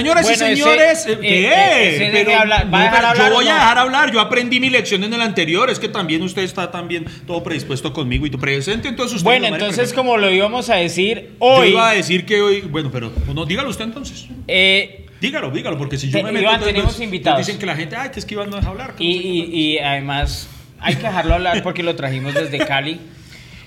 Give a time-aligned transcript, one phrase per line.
[0.00, 1.46] Señoras Bueno, y señores, eh, eh, ¿qué?
[1.48, 4.12] eh, Pero- debe hablar- ¿va a no, dejar pero hablar yo voy a dejar hablar.
[4.12, 5.70] Yo aprendí mi lección en el anterior.
[5.70, 8.88] Es que también usted está también todo predispuesto conmigo y tu presente.
[8.88, 12.40] Entonces usted Bueno, entonces como lo íbamos a decir Yo hoy, iba a decir que
[12.40, 12.60] hoy.
[12.60, 14.26] Bueno, pero no, dígalo usted entonces.
[14.48, 16.42] eh, Dígalo, dígalo, porque si yo Te- me meto.
[16.42, 17.38] Iván, entonces, tenemos entonces invitados.
[17.38, 18.94] Dicen que la gente, ay, que es que Iván no deja hablar.
[18.98, 20.46] y, no y- y además
[20.78, 23.00] hay que dejarlo hablar porque lo trajimos desde Cali.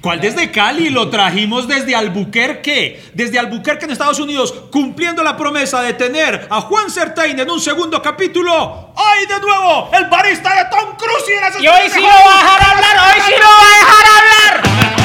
[0.02, 0.90] ¿Cuál desde Cali?
[0.90, 3.04] Lo trajimos desde Albuquerque.
[3.14, 7.60] Desde Albuquerque en Estados Unidos, cumpliendo la promesa de tener a Juan Certain en un
[7.60, 8.94] segundo capítulo.
[8.96, 9.90] ¡Ay, de nuevo!
[9.94, 12.64] El barista de Tom Cruise y de las Y hoy sí lo va a dejar
[12.64, 14.99] hablar, hoy sí lo va a dejar hablar.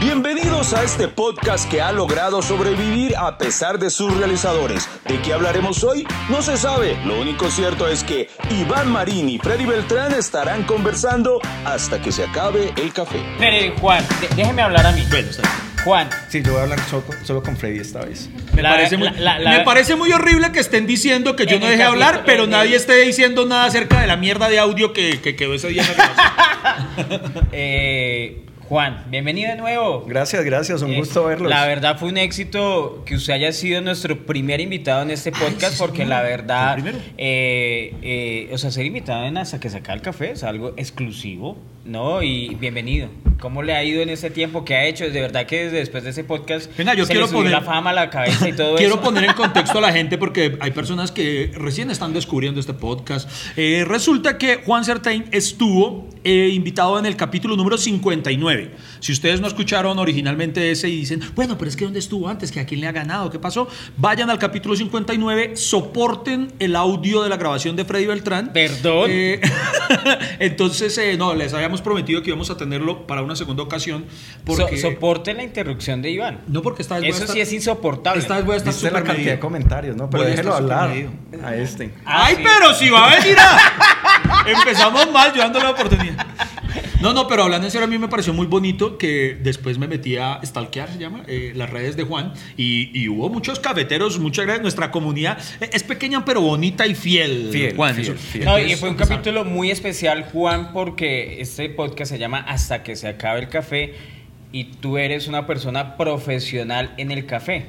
[0.00, 4.88] Bienvenidos a este podcast que ha logrado sobrevivir a pesar de sus realizadores.
[5.06, 6.06] ¿De qué hablaremos hoy?
[6.30, 6.96] No se sabe.
[7.04, 12.24] Lo único cierto es que Iván Marín y Freddy Beltrán estarán conversando hasta que se
[12.24, 13.18] acabe el café.
[13.34, 14.04] Espere, Juan,
[14.36, 15.04] déjeme hablar a mí.
[15.10, 15.70] Bueno, está bien.
[15.84, 18.28] Juan, Sí, yo voy a hablar solo, con- solo con Freddy esta vez.
[18.54, 21.58] Me, La- parece muy, la- la- me parece muy horrible que estén diciendo que yo
[21.58, 24.48] no dejé hablar, capítulo- pero en nadie el- esté diciendo nada acerca de la mierda
[24.50, 30.04] de audio que, que quedó ese día en la eh, Juan, bienvenido de nuevo.
[30.06, 31.50] Gracias, gracias, un Eh, gusto verlos.
[31.50, 35.76] La verdad fue un éxito que usted haya sido nuestro primer invitado en este podcast,
[35.76, 36.78] porque la verdad,
[37.18, 41.58] eh, eh, o sea, ser invitado en hasta que saca el café es algo exclusivo,
[41.90, 42.22] ¿no?
[42.22, 43.08] Y bienvenido.
[43.40, 45.04] ¿Cómo le ha ido en este tiempo que ha hecho?
[45.10, 47.52] De verdad que desde después de ese podcast Venga, yo se quiero le subió poner-
[47.52, 49.02] la fama a la cabeza y todo Quiero eso.
[49.02, 53.30] poner en contexto a la gente porque hay personas que recién están descubriendo este podcast.
[53.56, 58.72] Eh, resulta que Juan Certain estuvo eh, invitado en el capítulo número 59.
[59.00, 62.52] Si ustedes no escucharon originalmente ese y dicen, bueno, pero es que ¿dónde estuvo antes?
[62.52, 63.30] ¿Que a quién le ha ganado?
[63.30, 63.66] ¿Qué pasó?
[63.96, 68.52] Vayan al capítulo 59, soporten el audio de la grabación de Freddy Beltrán.
[68.52, 69.08] Perdón.
[69.10, 69.40] Eh,
[70.40, 74.04] entonces, eh, no, les habíamos prometido que íbamos a tenerlo para una segunda ocasión.
[74.44, 74.76] Porque...
[74.78, 76.40] So- soporte la interrupción de Iván.
[76.48, 78.20] no, porque esta vez voy a Eso estar- sí es insoportable.
[78.20, 79.32] Esta vez voy a estar Viste la cantidad medido.
[79.32, 80.08] de comentarios, ¿no?
[80.10, 81.94] Pero Voy déjelo hablar súper a este.
[82.04, 82.42] Ah, Ay, sí.
[82.44, 83.58] pero si va a venir a...
[84.46, 86.26] Empezamos mal, yo dándole la oportunidad.
[87.00, 89.88] No, no, pero hablando en serio, a mí me pareció muy bonito que después me
[89.88, 94.18] metí a stalkear, se llama, eh, las redes de Juan, y, y hubo muchos cafeteros,
[94.18, 94.62] muchas gracias.
[94.62, 97.48] Nuestra comunidad eh, es pequeña, pero bonita y fiel.
[97.50, 98.16] Fiel, Juan, fiel, eso.
[98.16, 98.44] fiel.
[98.44, 99.16] No, y fue un empezar.
[99.16, 103.94] capítulo muy especial, Juan, porque este podcast se llama Hasta que se acabe el café
[104.52, 107.66] y tú eres una persona profesional en el café.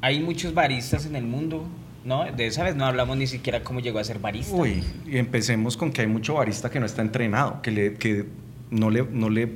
[0.00, 1.68] Hay muchos baristas en el mundo,
[2.04, 2.24] ¿no?
[2.24, 4.54] De esa vez no hablamos ni siquiera cómo llegó a ser barista.
[4.54, 8.26] Uy, y empecemos con que hay mucho barista que no está entrenado, que, le, que
[8.70, 9.48] no le, no le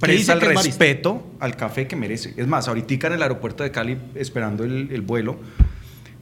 [0.00, 2.34] presta el respeto al café que merece.
[2.36, 5.36] Es más, ahorita en el aeropuerto de Cali, esperando el, el vuelo,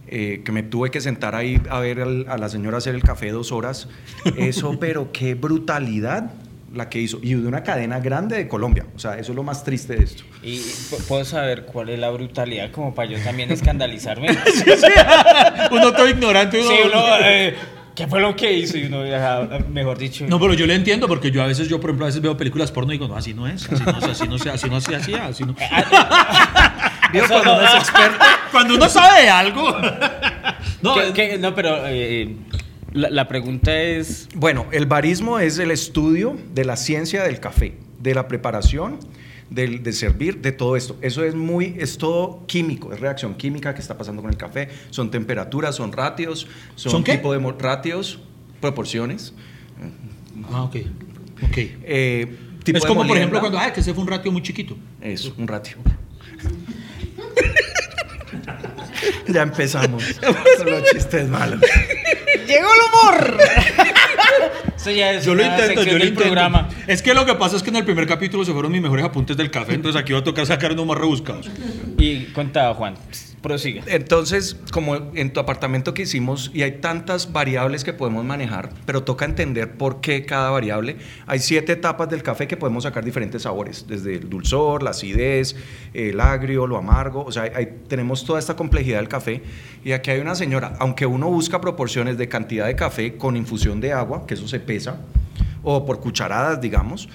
[0.07, 3.03] eh, que me tuve que sentar ahí a ver al- a la señora hacer el
[3.03, 3.89] café dos horas.
[4.37, 6.31] Eso, pero qué brutalidad
[6.75, 7.19] la que hizo.
[7.23, 8.85] Y de una cadena grande de Colombia.
[8.95, 10.23] O sea, eso es lo más triste de esto.
[10.43, 10.61] Y
[11.09, 14.29] puedo saber cuál es la brutalidad como para yo también escandalizarme.
[15.71, 16.61] Uno todo ignorante.
[16.61, 17.55] uno- Sí, uno, eh,
[17.95, 18.77] ¿qué fue lo que hizo?
[18.79, 20.25] Y uno, ah, mejor dicho.
[20.29, 22.37] No, pero yo le entiendo porque yo a veces, yo por ejemplo, a veces veo
[22.37, 24.69] películas porno y digo, no, así no es, así no es, así no se, así
[24.71, 25.55] no se hacía, así no.
[27.13, 29.77] Digo, Eso cuando no- uno es experto, Cuando uno sabe de algo.
[30.83, 31.39] No, ¿Qué- qué?
[31.39, 32.37] no pero eh,
[32.95, 34.29] la, la pregunta es...
[34.35, 38.99] Bueno, el barismo es el estudio de la ciencia del café, de la preparación,
[39.51, 40.97] del, de servir, de todo esto.
[41.03, 44.69] Eso es muy, es todo químico, es reacción química que está pasando con el café.
[44.91, 46.47] Son temperaturas, son ratios,
[46.77, 47.17] son, ¿Son qué?
[47.17, 48.21] tipo de ratios,
[48.61, 49.35] proporciones.
[50.51, 50.77] Ah, ok.
[51.49, 51.57] Ok.
[51.57, 53.17] eh, tipo es de como, por molienda.
[53.19, 54.77] ejemplo, cuando, ah, que ese fue un ratio muy chiquito.
[55.01, 55.77] Eso, un ratio.
[59.29, 60.05] ya empezamos
[60.57, 61.61] con los chistes malos.
[62.47, 63.39] ¡Llegó el humor!
[64.77, 66.23] Eso ya es Yo lo intento, yo lo intento.
[66.23, 66.69] programa.
[66.87, 69.05] Es que lo que pasa es que en el primer capítulo se fueron mis mejores
[69.05, 71.49] apuntes del café, entonces aquí va a tocar sacar unos más rebuscados.
[71.99, 72.95] Y contaba Juan,
[73.45, 73.83] prosiga.
[73.87, 79.05] Entonces, como en tu apartamento que hicimos, y hay tantas variables que podemos manejar, pero
[79.05, 80.97] toca entender por qué cada variable.
[81.27, 85.55] Hay siete etapas del café que podemos sacar diferentes sabores, desde el dulzor, la acidez,
[85.93, 87.23] el agrio, lo amargo.
[87.25, 89.43] O sea, hay- tenemos toda esta complejidad del café.
[89.85, 93.81] Y aquí hay una señora, aunque uno busca proporciones de cantidad de café con infusión
[93.81, 94.97] de agua, que eso se pesa,
[95.63, 97.09] o por cucharadas, digamos.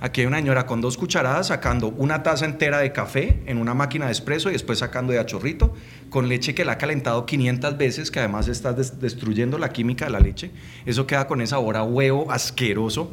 [0.00, 3.72] Aquí hay una señora con dos cucharadas sacando una taza entera de café en una
[3.74, 5.72] máquina de espresso y después sacando de a chorrito
[6.10, 10.04] con leche que la ha calentado 500 veces, que además estás des- destruyendo la química
[10.04, 10.50] de la leche.
[10.84, 13.10] Eso queda con ese sabor a huevo asqueroso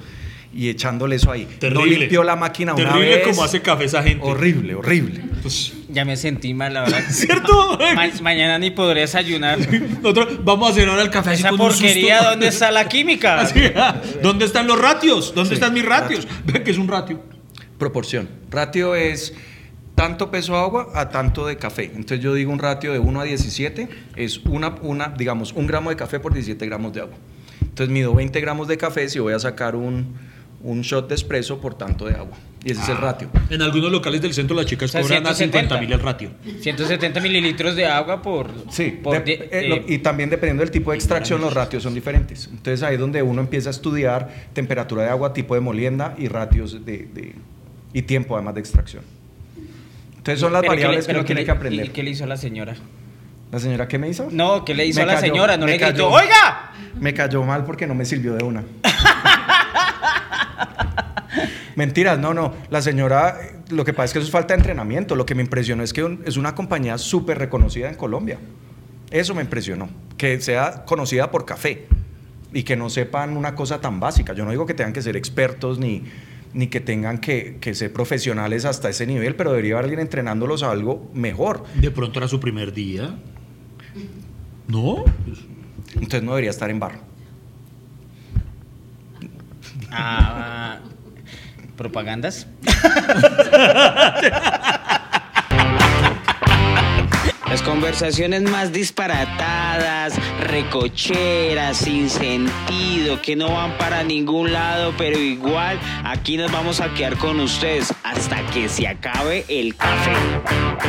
[0.53, 1.48] y echándole eso ahí.
[1.74, 3.27] No limpió la máquina una Terrible vez.
[3.27, 4.25] como hace café esa gente.
[4.25, 5.21] Horrible, horrible.
[5.42, 7.01] Pues, Ya me sentí mal, la verdad.
[7.09, 7.77] ¿Cierto?
[7.95, 9.59] Ma- mañana ni podré desayunar.
[10.01, 12.21] Nosotros vamos a hacer ahora el café Esa porquería.
[12.24, 13.39] ¿dónde está la química?
[13.42, 15.33] Así, ah, ¿Dónde están los ratios?
[15.33, 16.27] ¿Dónde Sí, están mis ratios?
[16.45, 17.21] Ve que es un ratio.
[17.77, 18.30] Proporción.
[18.50, 19.33] Ratio es
[19.95, 21.86] tanto peso de agua a tanto de café.
[21.86, 25.89] Entonces yo digo un ratio de 1 a 17 es una, una, digamos, un gramo
[25.89, 27.15] de café por 17 gramos de agua.
[27.62, 30.15] Entonces mido 20 gramos de café si voy a sacar un,
[30.63, 32.38] un shot de espresso por tanto de agua.
[32.63, 33.28] Y ese es el ratio.
[33.50, 35.75] En algunos locales del centro las chicas O sea, cobran a 170.
[35.75, 36.30] 50 mil el ratio.
[36.62, 38.52] 170 mililitros de agua por...
[38.69, 41.81] Sí, por de- eh, lo- eh, y también dependiendo del tipo de extracción, los ratios
[41.81, 42.48] son diferentes.
[42.52, 46.28] Entonces ahí es donde uno empieza a estudiar temperatura de agua, tipo de molienda y
[46.28, 47.34] ratios de, de-
[47.94, 49.04] y tiempo además de extracción.
[50.18, 51.86] Entonces son las ¿qué le- variables que uno tiene le- que aprender.
[51.88, 52.75] ¿Y qué le hizo a la señora?
[53.52, 54.30] ¿La señora qué me hizo?
[54.31, 55.57] No, ¿qué le hizo Me a la cayó, señora?
[55.57, 56.10] No me le gritó, cayó.
[56.12, 56.72] ¡oiga!
[57.00, 58.64] Me cayó mal porque no me sirvió de una.
[61.75, 62.54] Mentiras, no, no.
[62.69, 63.38] La señora,
[63.69, 65.16] lo que pasa es que eso es falta de entrenamiento.
[65.16, 68.40] Lo que me impresionó es que un- es una compañía súper reconocida en Colombia.
[69.10, 69.90] Eso me impresionó.
[70.18, 71.88] Que sea conocida por café
[72.54, 74.34] y que no sepan una cosa tan básica.
[74.34, 76.04] Yo no digo que tengan que ser expertos ni,
[76.54, 80.64] ni que tengan que, que ser profesionales hasta ese nivel, pero debería haber alguien entrenándolos
[80.64, 81.64] a algo mejor.
[81.75, 83.16] De pronto era su primer día.
[84.68, 85.04] ¿No?
[85.96, 87.00] Entonces no debería estar en barro.
[89.92, 90.80] Ah,
[91.78, 92.48] ¿Propagandas?
[97.50, 100.14] Las conversaciones más disparatadas,
[100.48, 106.94] recocheras, sin sentido, que no van para ningún lado, pero igual aquí nos vamos a
[106.94, 110.14] quedar con ustedes hasta que se acabe el café.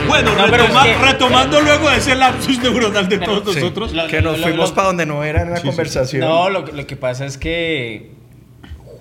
[0.07, 3.61] Bueno, No, pero retoma- es que- retomando luego de ese lapsus neuronal de todos Sí.
[3.61, 3.93] nosotros.
[3.93, 5.69] Lo- que nos lo- fuimos lo- para donde no era en la Sí, sí.
[5.69, 6.21] conversación.
[6.21, 8.13] No, lo que pasa es que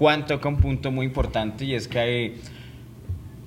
[0.02, 2.42] Juan toca un punto muy importante y es que hay-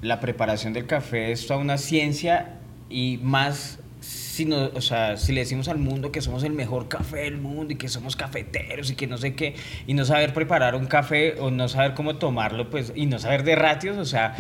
[0.03, 5.33] la preparación del café es toda una ciencia y más si, no, o sea, si
[5.33, 8.89] le decimos al mundo que somos el mejor café del mundo y que somos cafeteros
[8.89, 9.57] y que no sé qué,
[9.89, 13.43] y no saber preparar un café o no saber cómo tomarlo, pues, y no saber
[13.43, 14.37] de ratios, o sea,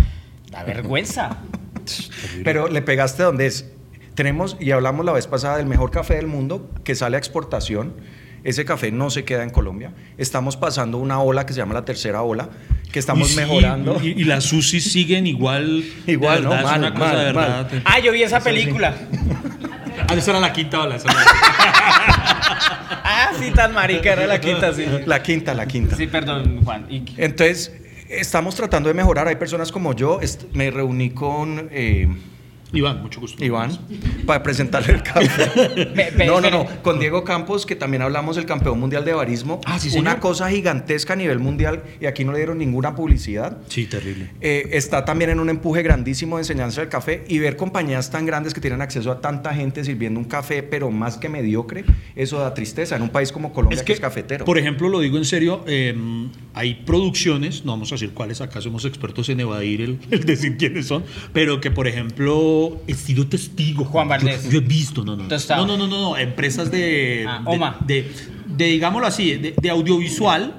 [0.53, 1.39] da vergüenza.
[2.45, 3.73] Pero le pegaste donde es.
[4.15, 7.95] Tenemos, y hablamos la vez pasada del mejor café del mundo que sale a exportación.
[8.44, 9.93] Ese café no se queda en Colombia.
[10.19, 12.50] Estamos pasando una ola que se llama la tercera ola,
[12.93, 13.99] que estamos sí, mejorando.
[14.02, 15.82] Y, y las UCI siguen igual.
[16.06, 16.56] Igual, de verdad, ¿no?
[16.56, 17.49] es Mal, una cosa mal, de mal.
[17.64, 17.82] verdad.
[17.87, 18.94] Ah, yo vi esa película.
[20.06, 20.96] Ah, esa era la quinta ola.
[20.96, 21.25] esa era la-
[23.06, 24.85] Ah, sí, tan marica, era la quinta, sí.
[25.06, 25.96] La quinta, la quinta.
[25.96, 26.87] Sí, perdón, Juan.
[27.17, 27.73] Entonces,
[28.08, 29.29] estamos tratando de mejorar.
[29.29, 30.20] Hay personas como yo.
[30.52, 32.08] me reuní con eh,
[32.75, 33.44] Iván, mucho gusto.
[33.44, 33.71] Iván
[34.26, 35.03] para presentarle el
[35.94, 36.67] ve- no, no, no.
[36.82, 39.61] Con Diego Campos, que también hablamos del campeón mundial de barismo.
[39.67, 43.59] Ah, sí, Una cosa gigantesca a nivel mundial y aquí no le dieron ninguna publicidad.
[43.69, 44.31] Sí, terrible.
[44.41, 48.26] Eh, está también en un empuje grandísimo de enseñanza del café y ver compañías tan
[48.26, 51.85] grandes que tienen acceso a tanta gente sirviendo un café, pero más que mediocre,
[52.17, 54.44] eso da tristeza en un país como Colombia que, es cafetero.
[54.44, 55.94] Por ejemplo, lo digo en serio, eh,
[56.55, 60.56] hay producciones, no vamos a decir cuáles, acá somos expertos en evadir el, el decir
[60.56, 63.85] quiénes son, pero que, por ejemplo, he sido testigo.
[63.85, 64.45] Juan Valdés.
[64.45, 65.25] Yo, yo he visto, no, no.
[65.25, 67.25] No, no, no, no, no, empresas de.
[67.29, 67.77] Ah, Oma.
[67.87, 68.11] De,
[68.47, 70.55] de, digámoslo así, de, de audiovisual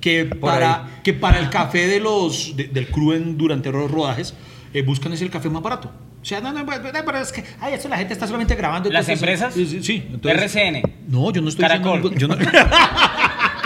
[0.00, 4.34] que para, que para el café de los, de- del crew en- durante los rodajes
[4.72, 5.90] eh, buscan es el café más barato.
[6.22, 6.66] O sea, no, no, no,
[7.06, 8.90] pero es que, ay, eso la gente está solamente grabando.
[8.90, 9.54] ¿Las entonces- empresas?
[9.54, 10.82] Sí, sí, sí, entonces- RCN.
[11.08, 12.02] No, yo no estoy Caracol.
[12.02, 12.70] diciendo ningún- yo no-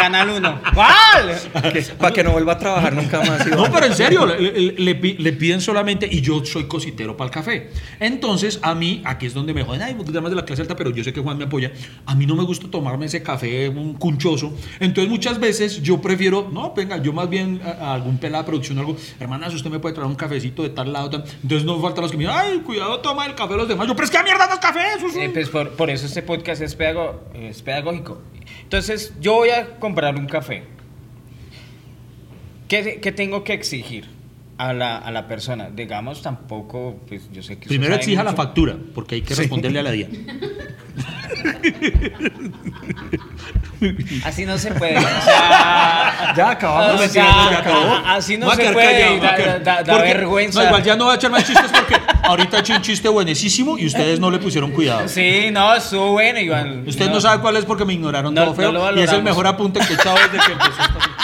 [0.05, 0.61] Canal 1.
[0.75, 1.73] ¿Cuál?
[1.99, 3.47] Para que no vuelva a trabajar nunca más.
[3.47, 3.59] Iván.
[3.59, 7.17] No, pero en serio, le, le- le pi- le piden solamente, y yo soy cositero
[7.17, 7.71] para el café.
[8.01, 10.77] Entonces, a mí, aquí es donde me joden, ay, porque más de la clase alta,
[10.77, 11.73] pero yo sé que Juan me apoya.
[12.05, 14.53] A mí no me gusta tomarme ese café un cunchoso.
[14.81, 18.49] Entonces, muchas veces yo prefiero, no, venga, yo más bien a, a algún pelada de
[18.49, 21.09] producción o algo, hermanas, usted me puede traer un cafecito de tal lado.
[21.11, 21.25] tal".
[21.43, 23.87] Entonces, no faltan los que me dicen, ay, cuidado, toma el café de los demás.
[23.89, 25.23] Yo, pero es que a mierda no es café, eso es un-".
[25.23, 28.21] Eh, pues por, por eso este podcast es, pedago- es pedagógico.
[28.63, 30.65] Entonces, yo voy a comprar un café.
[32.69, 34.14] ¿Qué, qué tengo que exigir
[34.59, 35.69] a la, a la persona?
[35.75, 37.69] Digamos, tampoco, pues yo sé que...
[37.69, 40.09] Primero exija la factura, porque hay que responderle a la DIA.
[44.25, 44.97] Así no se puede.
[45.05, 47.95] O sea, Ya acabamos, o sea, ya acabó.
[48.07, 48.87] Así no se puede.
[49.01, 50.61] callado, da, quedar- da- da porque- vergüenza.
[50.61, 53.79] No, igual ya no voy a echar más chistes porque ahorita eché un chiste buenísimo
[53.79, 55.09] y ustedes no le pusieron cuidado.
[55.09, 56.85] Sí, no, estuvo bueno, Iván.
[56.87, 58.73] Usted no, sabe cuál es porque me ignoraron No, todo feo.
[58.73, 60.99] no lo y es el mejor apunte que he echado desde que empezó esta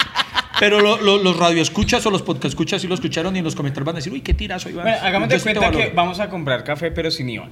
[0.61, 3.55] Pero lo- lo- los radioescuchas o los podcast escuchas sí lo escucharon y en los
[3.55, 4.83] comentarios van a decir, uy, qué tirazo, Iván.
[4.85, 7.49] Bueno, hagamos de cuenta que vamos a comprar café, pero sin Iván.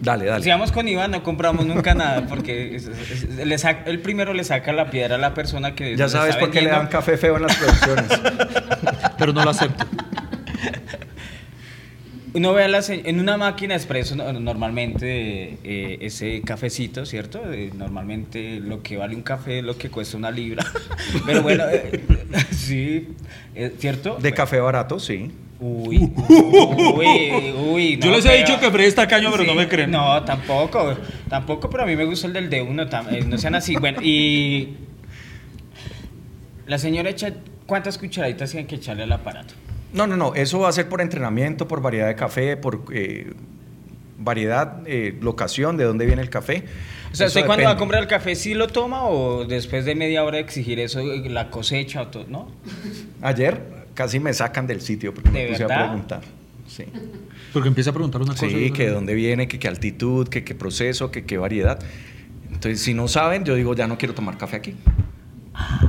[0.00, 0.42] Dale, dale.
[0.42, 3.98] Si vamos con Iván, no compramos nunca nada, porque es- es- es- le saca- él
[4.00, 5.96] primero le saca la piedra a la persona que.
[5.98, 8.06] Ya sabes por qué le dan café feo en las producciones.
[9.18, 9.84] Pero no lo acepto.
[12.34, 17.40] Uno ve a la se- en una máquina expreso no- normalmente eh, ese cafecito, ¿cierto?
[17.52, 20.64] Eh, normalmente lo que vale un café es lo que cuesta una libra.
[21.26, 22.04] Pero bueno, eh,
[22.50, 23.08] sí,
[23.54, 24.16] eh, ¿cierto?
[24.20, 25.30] De café barato, sí.
[25.60, 27.98] Uy, uy, uy.
[27.98, 29.90] Yo no, les he pero- dicho que Freddy está caño, pero Sí, no me creen.
[29.90, 30.96] No, tampoco.
[31.28, 32.88] Tampoco, pero a mí me gusta el del de uno.
[32.88, 33.74] tam- No sean así.
[33.76, 34.74] Bueno, y.
[36.66, 37.32] La señora echa.
[37.66, 39.54] ¿Cuántas cucharaditas tienen que echarle al aparato?
[39.92, 43.32] No, no, no, eso va a ser por entrenamiento, por variedad de café, por eh,
[44.18, 46.64] variedad, eh, locación, de dónde viene el café.
[47.10, 49.94] O sea, ¿usted cuando va a comprar el café sí lo toma o después de
[49.94, 52.26] media hora de exigir eso, la cosecha o todo?
[52.28, 52.50] ¿No?
[53.22, 53.62] Ayer
[53.94, 55.84] casi me sacan del sitio porque ¿De me puse verdad?
[55.84, 56.20] a preguntar.
[56.66, 56.84] Sí,
[57.54, 58.46] Porque empieza a preguntar una cosa.
[58.46, 61.78] sí que de dónde viene, que qué altitud, que qué proceso, que qué variedad.
[62.52, 64.74] Entonces, si no saben, yo digo, ya no quiero tomar café aquí.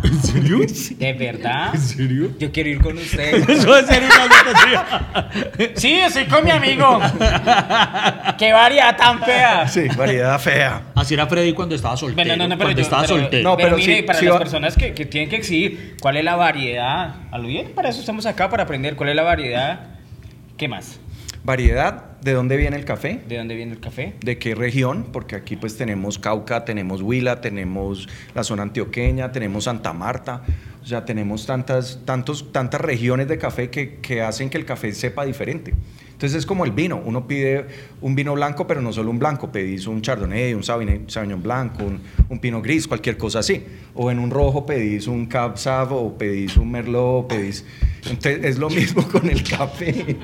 [0.04, 0.60] ¿En serio?
[0.98, 1.76] ¿De verdad?
[1.76, 2.32] ¿En serio?
[2.40, 3.50] Yo quiero ir con usted.
[3.50, 5.30] Eso es ser una nota
[5.76, 7.00] sí, estoy con mi amigo.
[8.38, 9.68] ¡Qué variedad tan fea!
[9.68, 10.82] Sí, variedad fea.
[10.96, 12.16] Así era Freddy cuando estaba soltero.
[12.28, 13.44] Bueno, no, no, pero cuando yo- estaba pero- soltero.
[13.50, 15.96] No, pero pero mire, sí- para sí las va- personas que, que tienen que exigir
[16.02, 19.16] cuál es la variedad, a lo bien, para eso estamos acá, para aprender cuál es
[19.16, 19.80] la variedad.
[20.58, 21.00] ¿Qué más?
[21.44, 23.22] Variedad, ¿de dónde viene el café?
[23.28, 24.14] ¿De dónde viene el café?
[24.20, 25.08] ¿De qué región?
[25.12, 30.44] Porque aquí pues tenemos Cauca, tenemos Huila, tenemos la zona antioqueña, tenemos Santa Marta,
[30.84, 34.94] o sea, tenemos tantas, tantos, tantas regiones de café que, que hacen que el café
[34.94, 35.74] sepa diferente.
[36.20, 37.66] Entonces es como el vino, uno pide
[38.02, 41.86] un vino blanco, pero no solo un blanco, pedís un chardonnay, un sauvignon, sauvignon blanco,
[41.86, 43.64] un, un pinot gris, cualquier cosa así.
[43.96, 47.64] O en un rojo pedís un cab sav o pedís un merlot, pedís...
[48.04, 50.18] Entonces es lo mismo con el café.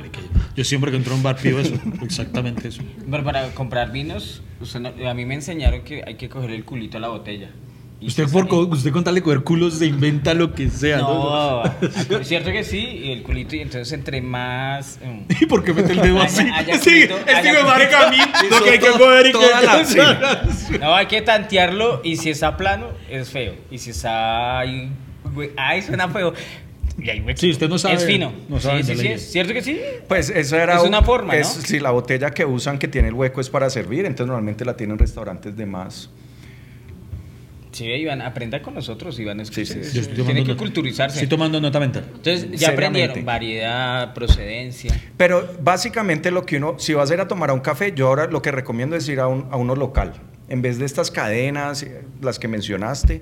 [0.53, 1.75] Yo siempre que entro a un bar pido eso.
[2.01, 2.81] Exactamente eso.
[3.09, 4.43] Pero para comprar vinos,
[5.05, 7.51] a mí me enseñaron que hay que coger el culito a la botella.
[8.01, 10.97] Y Usted, por, usted con tal de coger culos se inventa lo que sea.
[10.97, 14.99] No, es cierto que sí, y el culito, y entonces entre más...
[15.03, 16.43] mm, ¿Y por qué mete el dedo así?
[16.81, 18.17] sí, este me marca a mí
[18.51, 20.79] lo que hay que coger y que...
[20.79, 23.53] No, hay que tantearlo y si está plano, es feo.
[23.71, 24.89] Y si está ahí,
[25.33, 26.33] hue- ay, suena feo.
[26.97, 27.41] Y hay huequito.
[27.41, 28.31] Sí, usted no sabe- Es fino.
[28.49, 29.79] no sabe sí, sí, sí, es cierto que sí.
[30.07, 31.61] Pues eso era Es un- una forma, es- ¿no?
[31.63, 34.75] Si la botella que usan que tiene el hueco es para servir, entonces normalmente la
[34.77, 36.09] tienen restaurantes de más.
[37.75, 39.41] Sí, Iván, aprenda con nosotros, Iván.
[39.41, 39.95] Es que Sí, sí, usted sí.
[39.95, 41.17] Yo estoy tiene tomando que culturizarse.
[41.17, 42.05] Estoy tomando nota mental.
[42.07, 44.97] Entonces, ya aprendieron variedad, procedencia.
[45.17, 48.07] Pero básicamente lo que uno, si vas a ir a tomar a un café, yo
[48.07, 50.13] ahora lo que recomiendo es ir a, un, a uno local.
[50.47, 53.21] En vez de estas cadenas, eh, las que mencionaste,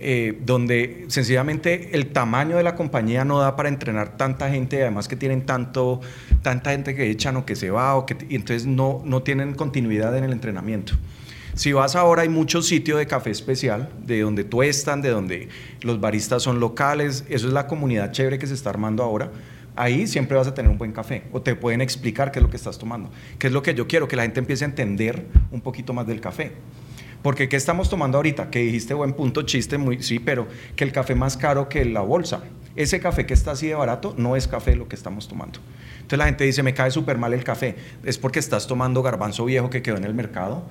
[0.00, 5.08] eh, donde sencillamente el tamaño de la compañía no da para entrenar tanta gente, además
[5.08, 6.00] que tienen tanto,
[6.40, 9.52] tanta gente que echan o que se va, o que, y entonces no, no tienen
[9.52, 10.94] continuidad en el entrenamiento.
[11.54, 15.48] Si vas ahora hay muchos sitios de café especial, de donde tuestan, de donde
[15.82, 19.30] los baristas son locales, eso es la comunidad chévere que se está armando ahora.
[19.76, 22.50] Ahí siempre vas a tener un buen café o te pueden explicar qué es lo
[22.50, 23.08] que estás tomando,
[23.38, 26.08] qué es lo que yo quiero, que la gente empiece a entender un poquito más
[26.08, 26.52] del café.
[27.22, 28.50] Porque ¿qué estamos tomando ahorita?
[28.50, 32.00] Que dijiste buen punto, chiste, muy, sí, pero que el café más caro que la
[32.00, 32.42] bolsa.
[32.74, 35.60] Ese café que está así de barato no es café lo que estamos tomando.
[35.96, 37.76] Entonces la gente dice, me cae súper mal el café.
[38.04, 40.64] Es porque estás tomando garbanzo viejo que quedó en el mercado,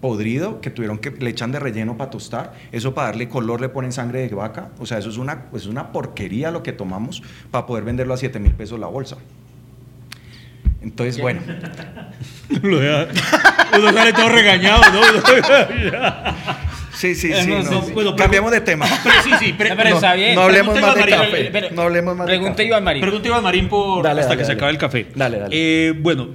[0.00, 2.54] podrido, que tuvieron que le echan de relleno para tostar.
[2.72, 4.68] Eso para darle color le ponen sangre de vaca.
[4.78, 8.16] O sea, eso es una, es una porquería lo que tomamos para poder venderlo a
[8.16, 9.16] 7 mil pesos la bolsa.
[10.80, 11.40] Entonces, bueno.
[12.62, 13.08] Lo deja-
[13.76, 15.00] Uno sale todo regañado, ¿no?
[16.94, 17.48] Sí, sí, sí.
[17.50, 17.92] no, no, no, sí.
[17.92, 18.86] bueno, pero- Cambiamos de tema.
[19.04, 19.54] Pero sí, sí.
[19.56, 20.34] pero no, está bien.
[20.34, 21.48] no hablemos Pregunta más de café.
[21.52, 22.64] pero- no hablemos más de Pregunta café.
[22.64, 23.00] Iván Marín.
[23.02, 25.06] Pregunta Iván Marín por Dale, hasta dale, que se acabe el café.
[25.14, 25.54] Dale, dale.
[25.56, 26.28] Eh, bueno,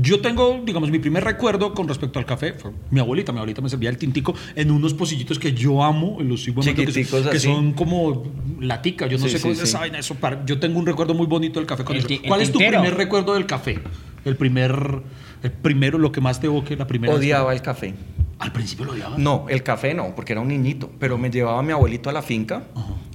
[0.00, 3.32] yo tengo, digamos, mi primer recuerdo con respecto al café fue mi abuelita.
[3.32, 6.76] Mi abuelita me servía el tintico en unos pocillitos que yo amo, los sigo amando,
[6.80, 8.24] que, Chiquiticos que son como
[8.60, 9.06] latica.
[9.06, 9.72] Yo no Sí, sé cómo sí, se sí.
[9.72, 10.14] saben eso.
[10.16, 12.08] para- yo tengo un recuerdo muy bonito del café con El eso.
[12.08, 12.80] ti- el ¿Cuál es tu tintero.
[12.82, 13.78] primer recuerdo del café?
[14.24, 15.02] El primer,
[15.42, 17.12] el primero, lo que más te evoque, la primera.
[17.12, 17.94] vez que- Odiaba el café.
[18.38, 19.16] Al principio lo odiaba.
[19.16, 22.20] No, el café no, porque era un niñito, pero me llevaba mi abuelito a la
[22.22, 22.64] finca.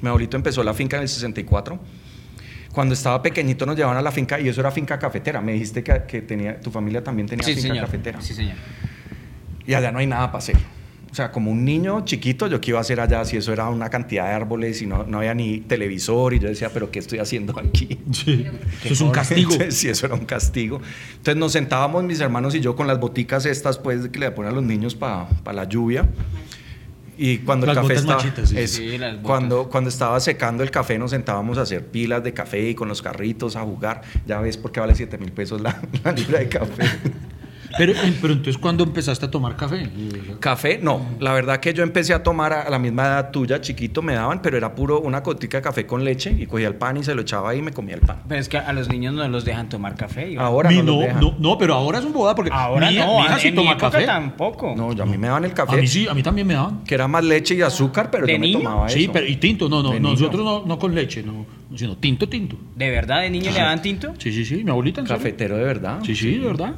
[0.01, 1.79] Mi abuelito empezó la finca en el 64.
[2.73, 5.41] Cuando estaba pequeñito nos llevaban a la finca y eso era finca cafetera.
[5.41, 7.85] Me dijiste que, que tenía, tu familia también tenía Sí, finca señor.
[7.85, 8.21] cafetera.
[8.21, 8.55] Sí, señor.
[9.65, 10.55] Y allá no hay nada para hacer.
[11.11, 13.67] O sea, como un niño chiquito, yo qué iba a hacer allá si eso era
[13.69, 16.35] una cantidad de árboles y no, no había ni televisor.
[16.35, 17.99] Y yo decía, ¿pero qué estoy haciendo aquí?
[18.11, 18.45] Sí.
[18.83, 19.51] Eso es un castigo.
[19.51, 20.79] Entonces, sí, eso era un castigo.
[21.13, 24.51] Entonces nos sentábamos mis hermanos y yo con las boticas estas, pues, que le ponen
[24.51, 26.07] a los niños para la lluvia.
[27.21, 28.57] Y cuando Las el café estaba, machitas, sí.
[28.57, 29.25] es- Sí, las botas.
[29.27, 32.87] cuando, cuando estaba secando el café nos sentábamos a hacer pilas de café y con
[32.87, 34.01] los carritos a jugar.
[34.25, 36.83] Ya ves por qué vale 7 mil pesos la, la libra de café.
[37.77, 39.89] Pero, pero entonces, ¿cuándo empezaste a tomar café?
[40.39, 41.05] Café, no.
[41.19, 44.41] La verdad que yo empecé a tomar a la misma edad tuya, chiquito, me daban,
[44.41, 47.13] pero era puro una cotica de café con leche y cogía el pan y se
[47.15, 48.21] lo echaba ahí y me comía el pan.
[48.27, 50.35] Pero es que a los niños no los dejan tomar café.
[50.37, 51.19] Ahora Mi no, no, dejan.
[51.21, 53.77] no, no, pero ahora es un boda porque Ahora mi, no, mi hija sí toma
[53.77, 54.05] café.
[54.05, 54.73] tampoco.
[54.75, 55.75] No, yo a mí me daban el café.
[55.77, 56.83] A mí sí, a mí también me daban.
[56.83, 59.11] Que era más leche y azúcar, pero ¿De yo me tomaba Sí, eso.
[59.13, 61.45] pero y tinto, no, no, De nosotros no, no con leche, no,
[61.75, 62.55] sino tinto, tinto.
[62.75, 64.13] ¿De verdad de niño le dan tinto?
[64.17, 65.01] Sí, sí, sí, mi abuelita.
[65.01, 65.17] ¿en serio?
[65.23, 65.99] Cafetero de verdad.
[66.03, 66.73] Sí, sí, de verdad.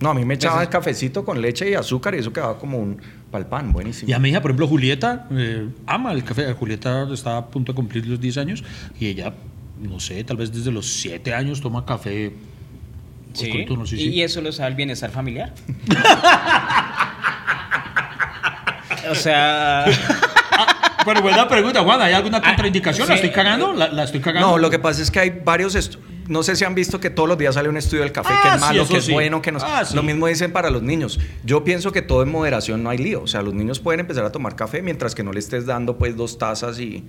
[0.00, 2.78] No, a mí me echaban el cafecito con leche y azúcar y eso quedaba como
[2.78, 3.00] un
[3.30, 4.08] pal pan, buenísimo.
[4.08, 6.52] Y a mi hija, por ejemplo, Julieta, eh, ama el café.
[6.52, 8.62] Julieta está a punto de cumplir los 10 años
[9.00, 9.32] y ella,
[9.80, 12.32] no sé, tal vez desde los 7 años toma café.
[13.32, 13.66] Sí.
[13.92, 15.52] ¿Y, eso lo sabe el bienestar familiar?
[19.10, 19.84] o sea...
[21.04, 23.08] Pero buena pregunta, Juan, ¿hay alguna contraindicación?
[23.08, 23.72] ¿La estoy cagando?
[23.72, 24.48] ¿La, la estoy cagando?
[24.48, 25.98] No, lo que pasa es que hay varios estu-
[26.28, 28.40] no sé si han visto que todos los días sale un estudio del café, Ah,
[28.42, 29.12] que es sí, malo, que es sí.
[29.12, 29.96] bueno, que no Ah, sí.
[29.96, 31.18] Lo mismo dicen para los niños.
[31.44, 33.22] Yo pienso que todo en moderación no hay lío.
[33.22, 35.96] O sea, los niños pueden empezar a tomar café mientras que no le estés dando
[35.98, 37.04] pues dos tazas y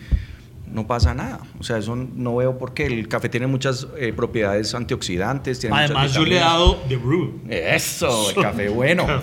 [0.72, 1.40] no pasa nada.
[1.60, 2.86] O sea, eso no veo por qué.
[2.86, 5.60] El café tiene muchas eh, propiedades antioxidantes.
[5.60, 7.42] Tiene Además, yo le he dado The Brew.
[7.50, 9.06] Eso, el café bueno.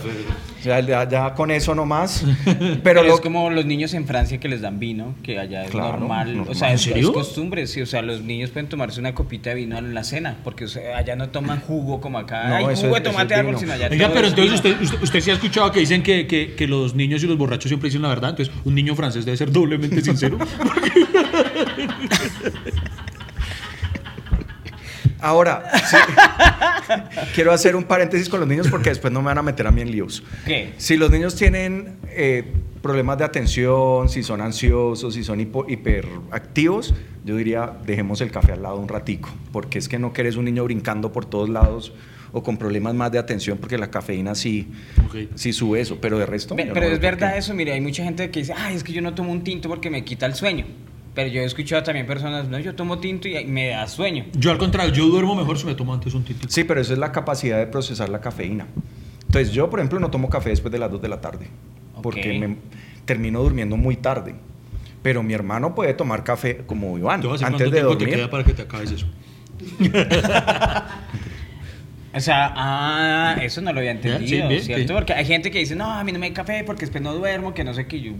[0.56, 2.25] O sea, ya, ya con eso nomás.
[2.45, 5.65] Pero, Pero lo- es como los niños en Francia que les dan vino, que allá
[5.65, 6.29] es Claro, normal.
[6.29, 6.55] O normal.
[6.57, 7.13] sea, ¿En es, es serio?
[7.13, 7.81] costumbre, sí.
[7.81, 10.69] O sea, los niños pueden tomarse una copita de vino en la cena, porque o
[10.69, 12.49] sea, allá no toman jugo como acá.
[12.49, 15.03] No, Hay jugo es- de tomate árbol, sino allá Oiga, pero es entonces usted, usted,
[15.03, 17.89] usted sí ha escuchado que dicen que, que, que los niños y los borrachos siempre
[17.89, 18.31] dicen la verdad.
[18.31, 20.39] Entonces, un niño francés debe ser doblemente sincero.
[25.21, 25.97] ahora, sí.
[27.35, 29.71] quiero hacer un paréntesis con los niños porque después no me van a meter a
[29.71, 30.23] mí en líos.
[30.45, 30.73] ¿Qué?
[30.77, 32.45] Si los niños tienen eh,
[32.83, 36.95] problemas de atención, si son ansiosos, si son hipo- hiperactivos,
[37.25, 40.45] yo diría, dejemos el café al lado un ratico, porque es que no querés un
[40.45, 41.93] niño brincando por todos lados
[42.33, 44.69] o con problemas más de atención, porque la cafeína sí,
[45.37, 46.55] sí sube eso, pero de resto...
[46.55, 49.01] Pero no es verdad eso, mire, hay mucha gente que dice, ay, es que yo
[49.01, 50.67] no tomo un tinto porque me quita el sueño.
[51.17, 54.27] Pero yo he escuchado también personas, no, yo tomo tinto y me da sueño.
[54.35, 56.53] Yo, al contrario, yo duermo mejor si me tomo antes un tintico.
[56.53, 58.67] Sí, pero eso es la capacidad de procesar la cafeína.
[59.23, 61.49] Entonces yo, por ejemplo, no tomo café después de las 2 de la tarde,
[62.03, 62.39] porque Ok.
[62.49, 62.57] me
[63.07, 64.35] termino durmiendo muy tarde.
[65.03, 68.09] Pero mi hermano puede tomar café como Iván, antes de tiempo te dormir.
[68.11, 69.07] queda para que te acabes eso.
[72.15, 74.89] O sea, ah, eso no lo había entendido, sí, bien, ¿cierto?
[74.89, 74.95] sí.
[74.95, 77.13] Porque hay gente que dice, no, a mí no me hay café porque después no
[77.15, 78.01] duermo, que no sé qué.
[78.01, 78.13] Yo,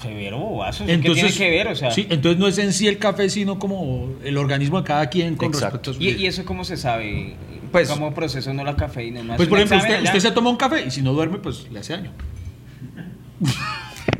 [0.00, 1.68] severo bobazo, ¿eso ¿qué tiene que ver?
[1.68, 4.84] O sea, sí, entonces no es en sí el café, sino como el organismo de
[4.86, 5.76] cada quien con Exacto.
[5.76, 6.02] respecto a su...
[6.02, 7.34] ¿Y, y eso cómo se sabe?
[7.72, 9.22] Pues- ¿Cómo procesa uno la cafeína?
[9.22, 11.70] ¿No Pues, por ejemplo, usted, usted se toma un café y si no duerme, pues
[11.70, 12.12] le hace daño.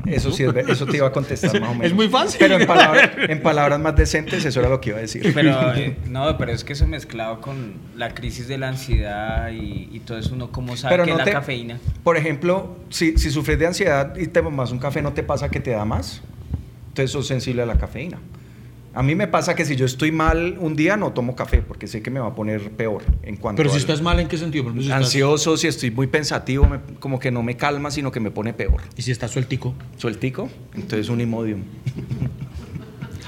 [0.07, 1.87] Eso sí, eso te iba a contestar más o menos.
[1.87, 2.37] Es muy fácil.
[2.38, 5.33] Pero en, palabra- en palabras más decentes, eso era lo que iba a decir.
[5.35, 9.88] Pero, eh, no, pero es que eso mezclado con la crisis de la ansiedad y,
[9.92, 11.79] y todo eso, uno cómo sabe Pero que no es la te- cafeína.
[12.05, 15.49] Por ejemplo, si, si sufres de ansiedad y te tomas un café, ¿no te pasa
[15.49, 16.22] que te da más?
[16.88, 18.18] Entonces sos sensible a la cafeína.
[18.97, 21.87] A mí me pasa que si yo estoy mal un día no tomo café porque
[21.87, 24.27] sé que me va a poner peor en cuanto Pero si al- estás mal, ¿en
[24.27, 24.65] qué sentido?
[24.65, 27.91] Por ejemplo, si estás- ansioso, si estoy muy pensativo, me- como que no me calma,
[27.91, 28.81] sino que me pone peor.
[28.97, 29.75] Y si estás sueltico.
[29.99, 31.61] Sueltico, entonces un imodium.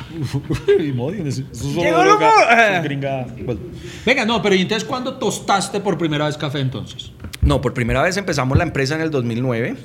[0.78, 2.58] Imodium, eso es solo ¡Llegó el droga, humor!
[2.58, 3.26] eso es gringa.
[3.44, 3.60] Bueno.
[4.06, 7.12] Venga, no, pero ¿y entonces cuándo tostaste por primera vez café entonces?
[7.42, 9.76] No, por primera vez empezamos la empresa en el 2009.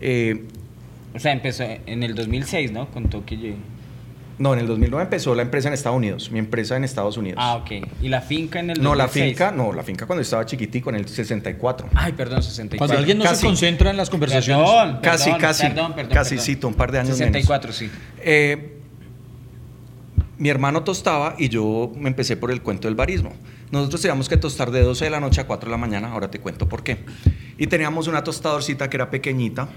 [0.00, 0.44] Eh,
[1.14, 2.88] O sea, empezó en el 2006, ¿no?
[2.90, 3.56] Contó que llegué.
[4.38, 7.38] No, en el 2009 empezó la empresa en Estados Unidos, mi empresa en Estados Unidos.
[7.42, 7.70] Ah, ok.
[8.02, 9.32] ¿Y la finca en el no, la 2006?
[9.32, 11.88] finca, no, la finca cuando estaba chiquitico, en el 64.
[11.94, 12.78] Ay, perdón, 64.
[12.78, 13.40] Cuando alguien no Casi.
[13.40, 14.68] se concentra en las conversaciones.
[14.68, 16.12] Perdón, Casi, perdón, casi, Perdón, perdón.
[16.14, 16.44] casi, perdón.
[16.46, 17.90] cito, un par de años 64, sí.
[18.20, 18.74] Eh,
[20.38, 23.32] mi hermano tostaba y yo me empecé por el cuento del barismo.
[23.72, 26.30] Nosotros teníamos que tostar de 12 de la noche a 4 de la mañana, ahora
[26.30, 26.98] te cuento por qué.
[27.58, 29.68] Y teníamos una tostadorcita que era pequeñita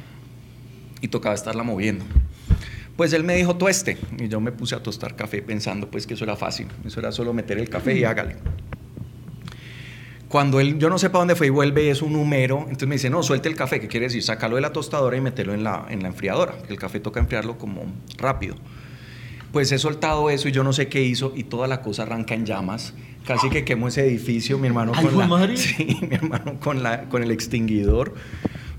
[1.01, 2.05] y tocaba estarla moviendo.
[3.01, 6.13] Pues él me dijo tueste y yo me puse a tostar café pensando pues que
[6.13, 8.35] eso era fácil, eso era solo meter el café y hágale.
[10.27, 12.93] Cuando él, yo no sé para dónde fue y vuelve, es un número, entonces me
[12.93, 14.21] dice, no, suelte el café, ¿qué quiere decir?
[14.21, 17.57] Sácalo de la tostadora y meterlo en la, en la enfriadora, el café toca enfriarlo
[17.57, 17.85] como
[18.19, 18.53] rápido.
[19.51, 22.35] Pues he soltado eso y yo no sé qué hizo y toda la cosa arranca
[22.35, 22.93] en llamas.
[23.25, 25.57] Casi que quemo ese edificio, mi hermano con la, madre.
[25.57, 28.13] sí, mi hermano con la, con el extinguidor.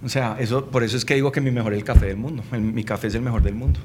[0.04, 2.18] O sea, eso, por eso es que digo que mi mejor es el café del
[2.18, 2.44] mundo.
[2.52, 3.80] El- mi café es el mejor del mundo.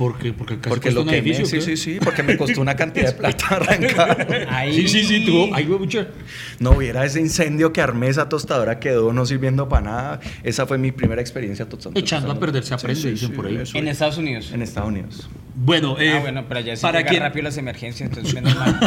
[0.00, 1.44] Porque, porque casi Porque lo un que edificio.
[1.44, 1.60] sí, ¿qué?
[1.62, 4.46] sí, sí, porque me costó una cantidad de plata arrancar.
[4.48, 4.72] Ahí.
[4.80, 5.54] Sí, sí, sí, tuvo.
[5.54, 6.06] Ay, güey, mucha.
[6.58, 10.20] No hubiera ese incendio que armé, esa tostadora quedó no sirviendo para nada.
[10.42, 12.00] Esa fue mi primera experiencia tostando.
[12.00, 13.56] Echando a perder se aprende, dicen por ahí.
[13.56, 13.92] eso En es.
[13.92, 14.50] Estados Unidos.
[14.54, 15.28] En Estados Unidos.
[15.54, 18.78] Bueno, eh, ah, bueno, pero allá sí para quien- rápido las emergencias, entonces menos mal.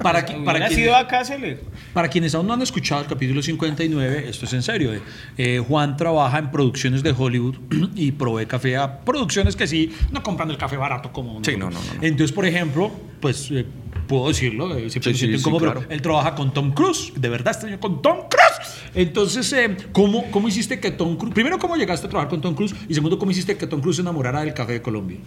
[0.00, 1.58] Para qui- para quienes- sido acá, se le...
[1.92, 4.94] Para quienes aún no han escuchado el capítulo 59, esto es en serio.
[4.94, 5.00] eh.
[5.36, 7.56] Eh, Juan trabaja en producciones de Hollywood
[7.94, 11.70] y provee café a producciones que sí, no compran el café barato como Sí, no,
[11.70, 12.02] no, no, no.
[12.02, 13.66] Entonces, por ejemplo, pues eh,
[14.06, 15.86] puedo decirlo, eh, siempre Sí, me sí, incómodo, pero claro.
[15.90, 17.12] él trabaja con Tom Cruise.
[17.16, 18.80] De verdad, señor con Tom Cruise.
[18.94, 21.34] Entonces, eh, ¿cómo, ¿cómo hiciste que Tom Cruise...
[21.34, 22.74] Primero, ¿cómo llegaste a trabajar con Tom Cruise?
[22.88, 25.18] Y segundo, ¿cómo hiciste que Tom Cruise se enamorara del café de Colombia?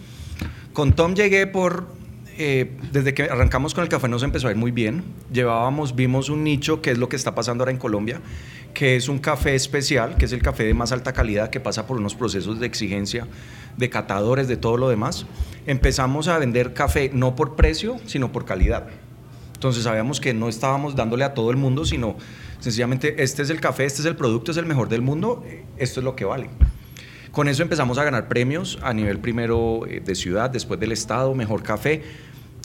[0.72, 1.88] Con Tom llegué por...
[2.38, 5.04] eh, desde que arrancamos con el café nos empezó a ir muy bien.
[5.32, 8.20] Llevábamos, vimos un nicho, que es lo que está pasando ahora en Colombia,
[8.72, 11.86] que es un café especial, que es el café de más alta calidad, que pasa
[11.86, 13.26] por unos procesos de exigencia,
[13.76, 15.26] de catadores, de todo lo demás.
[15.66, 18.86] Empezamos a vender café no por precio, sino por calidad.
[19.54, 22.16] Entonces sabíamos que no estábamos dándole a todo el mundo, sino
[22.60, 25.64] sencillamente este es el café, este es el producto, es el mejor del mundo, eh,
[25.78, 26.50] esto es lo que vale.
[27.32, 31.34] Con eso empezamos a ganar premios a nivel primero eh, de ciudad, después del estado,
[31.34, 32.02] mejor café.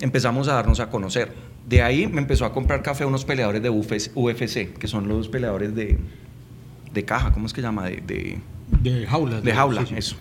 [0.01, 1.33] Empezamos a darnos a conocer.
[1.67, 5.29] De ahí me empezó a comprar café unos peleadores de UFC, UFC, que son los
[5.29, 5.97] peleadores de,
[6.93, 7.85] de caja, ¿cómo es que llama?
[7.85, 8.39] De, de,
[8.81, 9.41] De jaula.
[9.41, 9.95] de jaula, sí, sí.
[9.97, 10.15] eso.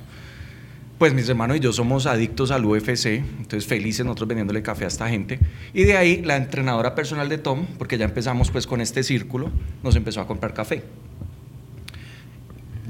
[1.00, 4.88] Pues mis hermanos y yo somos adictos al UFC, entonces felices nosotros vendiéndole café a
[4.88, 5.40] esta gente.
[5.72, 9.50] Y de ahí la entrenadora personal de Tom, porque ya empezamos pues con este círculo,
[9.82, 10.82] nos empezó a comprar café.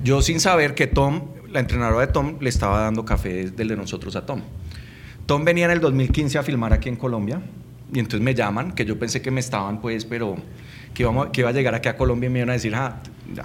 [0.03, 3.77] Yo sin saber que Tom, la entrenadora de Tom, le estaba dando café del de
[3.77, 4.43] nosotros a Tom.
[5.27, 7.41] Tom venía en el 2015 a filmar aquí en Colombia
[7.95, 10.35] y entonces me llaman, que yo pensé que me estaban pues, pero
[10.95, 13.01] que, íbamos, que iba a llegar aquí a Colombia y me iban a decir, ah,
[13.33, 13.45] ya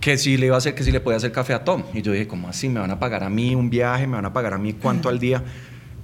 [0.00, 1.82] que si le iba a hacer, que si le podía hacer café a Tom.
[1.92, 2.68] Y yo dije, ¿cómo así?
[2.68, 4.06] ¿Me van a pagar a mí un viaje?
[4.06, 5.42] ¿Me van a pagar a mí cuánto al día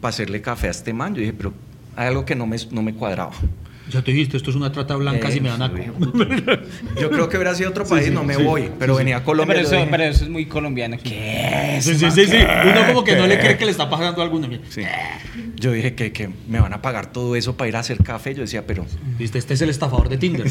[0.00, 1.14] para hacerle café a este man?
[1.14, 1.52] Yo dije, pero
[1.96, 3.32] hay algo que no me, no me cuadraba.
[3.88, 5.70] Ya te dijiste, esto es una trata blanca, si me dan a...
[7.00, 9.54] Yo creo que hubiera sido otro país, no me voy, pero venía a Colombia.
[9.54, 10.96] pero, eso, dije, pero eso es muy colombiano.
[11.02, 11.78] ¿Qué?
[11.80, 12.36] Sí, sí, sí, sí.
[12.36, 14.48] Uno como que no le cree que le está pagando a alguno.
[14.68, 14.82] sí.
[15.54, 18.34] Yo dije que, que me van a pagar todo eso para ir a hacer café.
[18.34, 18.84] Yo decía, pero
[19.18, 20.46] Viste, este es el estafador de Tinder.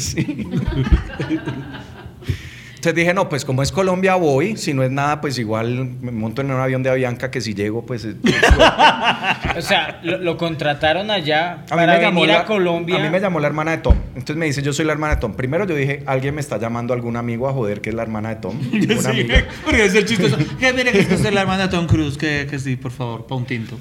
[2.86, 6.12] Entonces dije, no, pues como es Colombia voy, si no es nada, pues igual me
[6.12, 8.04] monto en un avión de Avianca que si llego, pues...
[8.04, 8.14] eh,
[9.56, 12.94] O sea, lo, lo contrataron allá a mí, me llamó venir la, a Colombia.
[12.96, 13.96] a mí me llamó la hermana de Tom.
[14.10, 15.34] Entonces me dice, yo soy la hermana de Tom.
[15.34, 18.28] Primero yo dije, alguien me está llamando algún amigo a joder que es la hermana
[18.28, 18.56] de Tom.
[18.72, 19.44] Una Sí, amiga.
[19.64, 20.36] porque es el chistoso.
[20.60, 23.34] Que mire que es la hermana de Tom Cruise, que, que sí, por favor, pa'
[23.34, 23.76] un tinto.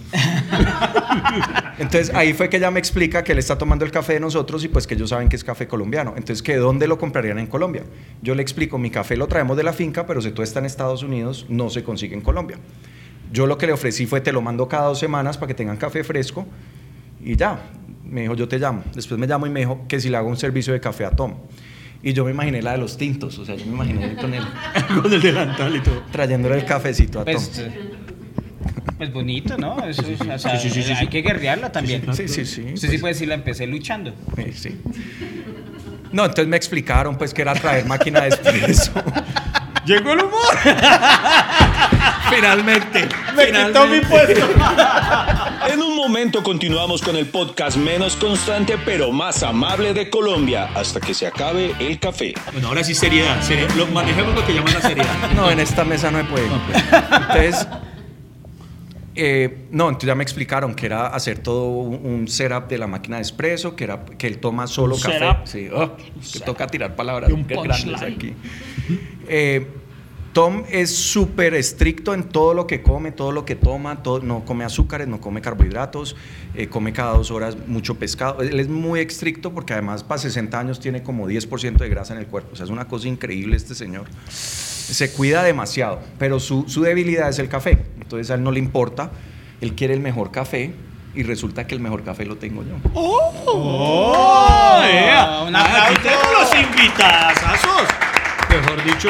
[1.77, 4.63] Entonces ahí fue que ella me explica que él está tomando el café de nosotros
[4.63, 6.13] y pues que ellos saben que es café colombiano.
[6.17, 7.83] Entonces, ¿que dónde lo comprarían en Colombia?
[8.21, 10.65] Yo le explico, mi café lo traemos de la finca, pero si tú estás en
[10.65, 12.57] Estados Unidos, no se consigue en Colombia.
[13.31, 15.75] Yo lo que le ofrecí fue, te lo mando cada dos semanas para que tengan
[15.77, 16.45] café fresco
[17.23, 17.59] y ya.
[18.03, 18.83] Me dijo, yo te llamo.
[18.93, 21.11] Después me llamo y me dijo que si le hago un servicio de café a
[21.11, 21.33] Tom.
[22.03, 24.43] Y yo me imaginé la de los tintos, o sea, yo me imaginé con él
[25.01, 26.03] Con el delantal y todo.
[26.11, 27.33] trayéndole el cafecito a Tom.
[27.33, 27.61] Pues,
[28.97, 29.83] pues bonito, ¿no?
[29.85, 31.07] Eso, es- o sea, Sí, sí, sí, hay sí.
[31.07, 32.03] que guerrearla también.
[32.13, 32.65] Sí, sí, sí.
[32.75, 34.13] Usted sí puede decir, la empecé luchando.
[34.37, 34.81] Sí, sí.
[36.15, 38.93] No, entonces me explicaron pues que era traer máquina de espresso.
[39.85, 40.55] Llegó el humor.
[42.33, 43.09] Finalmente.
[43.35, 44.47] Me quitó mi puesto.
[45.67, 51.01] En un momento continuamos con el podcast menos constante pero más amable de Colombia hasta
[51.01, 52.33] que se acabe el café.
[52.53, 53.41] Bueno, ahora sí seriedad.
[53.41, 53.73] seriedad.
[53.75, 55.31] Lo, manejemos lo que llaman la seriedad.
[55.35, 56.45] No, en esta mesa no se puede.
[56.45, 57.67] Entonces,
[59.15, 62.87] eh, no, entonces ya me explicaron que era hacer todo un, un setup de la
[62.87, 65.19] máquina de espresso, que era que él toma solo Un café.
[65.19, 65.45] setup.
[65.45, 65.95] Sí, oh,
[66.33, 68.33] que toca tirar palabras un grandes aquí.
[69.27, 69.67] Eh,
[70.35, 74.43] Tom es súper estricto en todo lo que come, todo lo que toma, todo, no
[74.43, 76.17] come azúcares, no come carbohidratos,
[76.55, 78.41] eh, come cada dos horas mucho pescado.
[78.41, 82.19] Él es muy estricto porque además para 60 años tiene como 10% de grasa en
[82.19, 82.49] el cuerpo.
[82.51, 84.07] O sea, es una cosa increíble este señor.
[84.27, 87.77] Se cuida demasiado, pero su, su debilidad es el café.
[88.05, 89.11] Entonces a él no le importa,
[89.61, 90.73] él quiere el mejor café
[91.15, 92.75] y resulta que el mejor café lo tengo yo.
[92.93, 94.81] ¡Oh!
[95.47, 96.01] un Aquí aplauso.
[96.01, 97.87] tengo los invitazos.
[98.49, 99.09] Mejor dicho.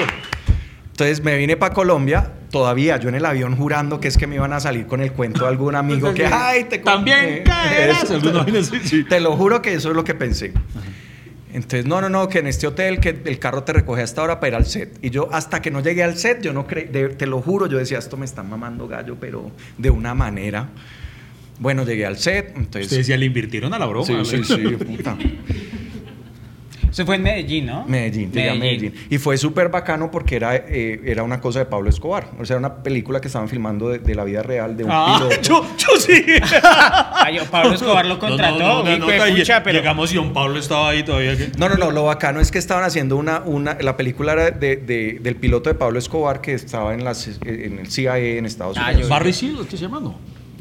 [0.91, 4.35] Entonces me vine para Colombia, todavía yo en el avión jurando que es que me
[4.35, 7.43] iban a salir con el cuento de algún amigo que, ay, te También conté".
[7.43, 8.07] caerás.
[9.09, 10.53] Te lo juro que eso es lo que pensé.
[11.55, 14.41] Entonces, no, no, no, que en este hotel, que el carro te recoge hasta ahora
[14.41, 14.99] para ir al set.
[15.01, 17.77] Y yo, hasta que no llegué al set, yo no creí, te lo juro, yo
[17.77, 20.67] decía, esto me está mamando gallo, pero de una manera.
[21.59, 22.87] Bueno, llegué al set, entonces...
[22.87, 24.05] Usted decía, le invirtieron a la broma.
[24.05, 25.17] Sí, sí, sí, puta.
[26.95, 27.83] Se fue en Medellín, ¿no?
[27.85, 28.93] Medellín, llegué a Medellín.
[29.09, 32.29] Y fue súper bacano porque era, eh, era una cosa de Pablo Escobar.
[32.39, 34.91] O sea, era una película que estaban filmando de, de la vida real de un
[34.93, 35.41] Ah, piloto.
[35.41, 36.23] yo, yo sí.
[37.13, 38.57] Ay, Pablo Escobar lo contrató.
[38.57, 41.35] No, no, no, no, pucha, pero- Llegamos y don Pablo estaba ahí todavía.
[41.57, 44.77] No, no, no, lo bacano es que estaban haciendo una, una la película era de,
[44.77, 48.77] de- del piloto de Pablo Escobar que estaba en, las, en el CIA en Estados
[48.77, 49.01] Ah, Unidos.
[49.01, 49.99] yo- Barry Seal, ¿qué se llama?
[49.99, 50.15] No.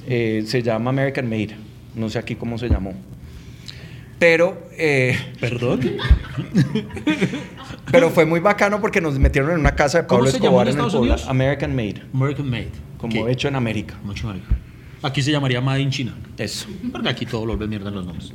[0.09, 1.57] Eh, se llama American Made,
[1.94, 2.92] no sé aquí cómo se llamó.
[4.18, 5.81] Pero, eh, Perdón.
[7.90, 10.62] pero fue muy bacano porque nos metieron en una casa de ¿Cómo Pablo se llamó
[10.62, 11.29] en Escobar en, el Unidos?
[11.29, 12.70] American Made, American Made.
[12.98, 13.94] como hecho en América.
[14.05, 14.46] Mucho marica.
[15.03, 16.14] Aquí se llamaría Made in China.
[16.38, 16.66] Eso.
[16.90, 18.33] Porque aquí todo lo ven mierda en los nombres.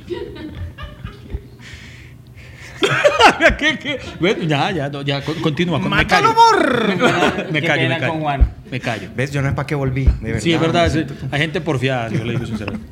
[3.58, 3.98] ¿Qué, qué?
[4.20, 5.80] Bueno, ya, ya, ya, con- continúa.
[5.80, 6.32] con- me ¡Mata el callo.
[6.32, 6.96] humor!
[7.52, 8.12] Me callo, me callo.
[8.12, 8.52] con Juan.
[8.70, 9.08] Me callo.
[9.14, 9.30] ¿Ves?
[9.32, 10.04] Yo no sé para qué volví.
[10.04, 10.40] De verdad.
[10.40, 10.86] Sí, es verdad.
[10.86, 12.86] es- hay gente porfiada, yo le digo sinceramente.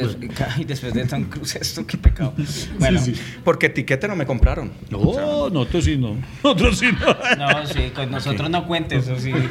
[0.00, 0.16] Des-
[0.56, 2.34] Ay, después de Tom Cruise, esto, qué pecado.
[2.78, 3.20] Bueno, Sí, sí.
[3.44, 4.72] Porque etiquete no me compraron.
[4.90, 6.16] No, nosotros sí no.
[6.42, 7.36] Nosotros sí no.
[7.36, 9.32] no, sí, con nosotros no cuentes, eso sí.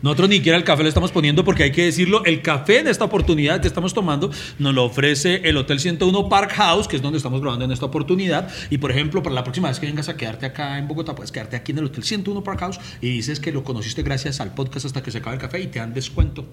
[0.00, 2.88] Nosotros ni siquiera el café le estamos poniendo porque hay que decirlo, el café en
[2.88, 7.02] esta oportunidad que estamos tomando nos lo ofrece el Hotel 101 Park House, que es
[7.02, 8.48] donde estamos grabando en esta oportunidad.
[8.70, 11.30] Y por ejemplo, para la próxima vez que vengas a quedarte acá en Bogotá, puedes
[11.30, 14.54] quedarte aquí en el Hotel 101 Park House y dices que lo conociste gracias al
[14.54, 16.46] podcast hasta que se acabe el café y te dan descuento.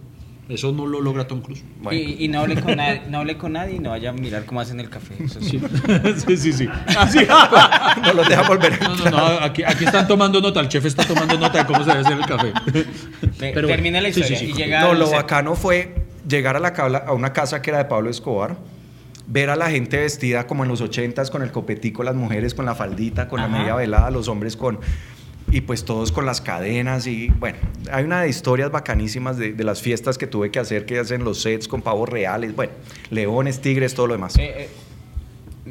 [0.49, 1.63] Eso no lo logra Tom Cruise.
[1.79, 1.99] Bueno.
[1.99, 4.45] Y, y no, hable con nadie, no hable con nadie y no vaya a mirar
[4.45, 5.13] cómo hacen el café.
[5.23, 5.62] Eso sí.
[6.38, 6.67] sí, sí,
[8.03, 11.05] no los deja volver No, no, no, aquí, aquí están tomando nota, el chef está
[11.05, 12.53] tomando nota de cómo se debe hacer el café.
[13.38, 14.51] Bueno, termina la historia sí, sí.
[14.51, 15.93] y llega No, lo bacano fue
[16.27, 18.57] llegar a, la, a una casa que era de Pablo Escobar,
[19.27, 22.65] ver a la gente vestida como en los ochentas con el copetico, las mujeres con
[22.65, 24.79] la faldita, con la media velada, los hombres con...
[25.51, 27.57] Y pues todos con las cadenas y bueno,
[27.91, 31.41] hay una de historias bacanísimas de, las fiestas que tuve que hacer, que hacen los
[31.41, 32.73] sets con pavos reales, bueno,
[33.09, 34.38] leones, tigres, todo lo demás.
[34.38, 34.69] Eh, eh,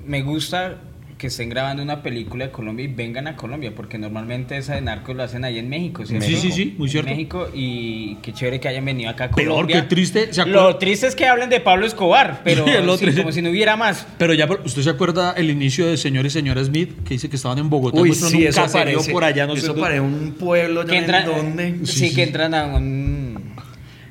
[0.05, 0.79] me gusta
[1.19, 4.81] que estén grabando una película de Colombia y vengan a Colombia, porque normalmente esa de
[4.83, 6.25] narcos lo hacen ahí en México, ¿cierto?
[6.27, 7.11] Sí, sí, sí, muy En cierto.
[7.11, 9.83] México y qué chévere que hayan venido acá a Peor, Colombia.
[9.83, 12.97] qué triste, ¿se acuerda- Lo triste es que hablen de Pablo Escobar, pero Sí, lo
[12.97, 13.23] sí, triste.
[13.23, 14.07] como si no hubiera más.
[14.17, 16.93] Pero ya, por- ¿usted se acuerda el inicio de Señor y Señora Smith?
[17.05, 18.01] Que dice que estaban en Bogotá.
[18.01, 21.37] Uy, sí, un eso parece, por allá, no sé eso un pueblo, Que entran, en
[21.37, 21.75] dónde.
[21.85, 22.15] sí, Sí, sí.
[22.15, 23.18] que entran a un,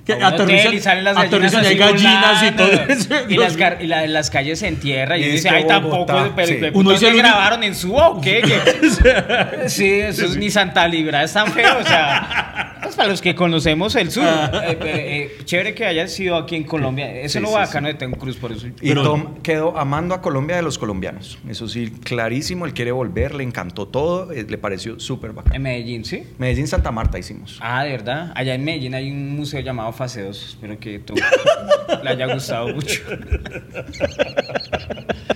[0.08, 2.72] Que a un hotel aterrizan- y salen las gallinas, aterrizan y hay gallinas y todo
[2.88, 3.10] eso.
[3.30, 6.48] Y las, car- y la- en las calles se entierra y dice, ay, tampoco, pero
[6.48, 6.56] sí.
[6.56, 8.42] ¿de Uno dice que el único- grabaron en su o qué?
[9.62, 9.70] ¿Qué?
[9.70, 13.36] sí, eso es ni Santa Libra, es tan feo, o sea, pues para los que
[13.36, 14.24] conocemos el sur.
[14.24, 17.54] Eh, eh, eh, chévere que haya sido aquí en Colombia, eso Sí, es lo sí,
[17.56, 18.68] bacano de Tom Cruise, por eso.
[18.68, 21.38] Y Pero- Tom quedó amando a Colombia de los colombianos.
[21.50, 22.66] Eso sí, clarísimo.
[22.66, 25.56] Él quiere volver, le encantó todo, eh, le pareció súper bacán.
[25.56, 26.24] En Medellín, ¿sí?
[26.38, 27.60] Medellín, Santa Marta hicimos.
[27.62, 28.32] Ah, de verdad.
[28.36, 30.46] Allá en Medellín hay un museo llamado Fase 2.
[30.50, 31.14] Espero que tú
[32.04, 33.02] le haya gustado mucho.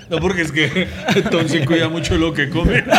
[0.09, 2.83] No, porque es que entonces cuida mucho lo que come.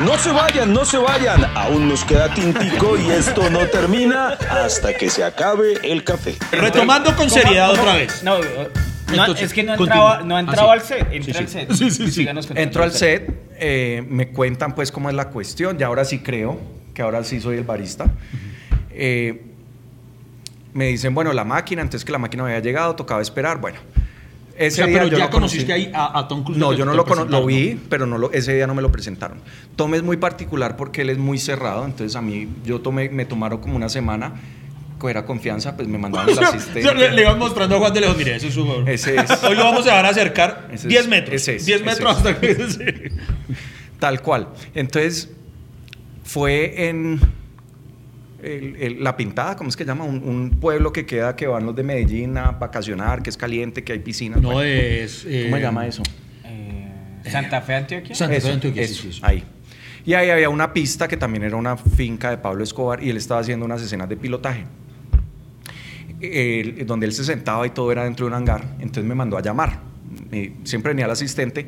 [0.00, 1.44] No se vayan, no se vayan.
[1.54, 6.34] Aún nos queda tintico y esto no termina hasta que se acabe el café.
[6.52, 8.22] Retomando con seriedad ¿Cómo- otra vez.
[8.22, 8.44] No, no,
[9.12, 10.60] Entonces, es que no entrado, no Ah, sí.
[10.60, 11.06] al set.
[11.12, 11.52] Entra Sí, al sí.
[11.52, 11.72] set.
[11.72, 12.28] Sí, sí, sí.
[12.28, 15.76] Al set, eh, me cuentan pues cómo es la cuestión.
[15.78, 16.58] Y ahora sí creo
[16.92, 18.06] que ahora sí soy el barista.
[18.90, 19.42] Eh,
[20.72, 23.58] me dicen, bueno, la máquina, entonces que la máquina había llegado, tocaba esperar.
[23.60, 23.78] Bueno,
[24.56, 25.56] ese O sea, día pero yo ya lo conocí.
[25.58, 26.58] conociste ahí a, a Tom Cruise.
[26.58, 28.90] No, yo no lo conozco, lo vi, pero no lo, ese día no me lo
[28.92, 29.38] presentaron.
[29.76, 33.24] Tom es muy particular porque él es muy cerrado, entonces a mí, yo tomé, me
[33.24, 34.32] tomaron como una semana,
[34.98, 36.94] coger a confianza, pues me mandaron el asistente.
[36.94, 39.42] le, le iban mostrando a Juan de Lejos, mire, ese es su Ese es.
[39.44, 41.34] Hoy lo vamos a dejar acercar Ese es- 10 metros.
[41.34, 42.16] ese es, 10 ese metros es.
[42.18, 43.12] hasta que...
[43.98, 44.48] Tal cual.
[44.74, 45.30] Entonces,
[46.24, 47.20] fue en
[48.44, 50.04] el- el- La Pintada, ¿cómo es que se llama?
[50.04, 53.82] Un, un pueblo que queda, que van los de Medellín a vacacionar, que es caliente,
[53.84, 54.40] que hay piscinas.
[54.40, 54.70] No bueno.
[54.70, 55.24] es...
[55.26, 56.02] eh, ¿Cómo se llama eso?
[56.44, 56.88] Eh,
[57.30, 58.14] Santa Fe, Antioquia.
[58.14, 59.20] Santa Fe Antioquia, eso, sí, sí, sí.
[59.24, 59.44] ahí.
[60.06, 63.16] Y ahí había una pista que también era una finca de Pablo Escobar y él
[63.16, 64.64] estaba haciendo unas escenas de pilotaje.
[66.86, 69.42] Donde él se sentaba y todo era dentro de un hangar, entonces me mandó a
[69.42, 69.80] llamar.
[70.64, 71.66] Siempre venía el asistente,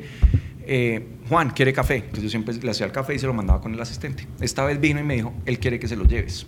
[0.65, 1.95] eh, Juan, ¿quiere café?
[1.97, 4.25] Entonces yo siempre le hacía el café y se lo mandaba con el asistente.
[4.41, 6.47] Esta vez vino y me dijo, él quiere que se lo lleves.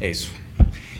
[0.00, 0.30] Eso.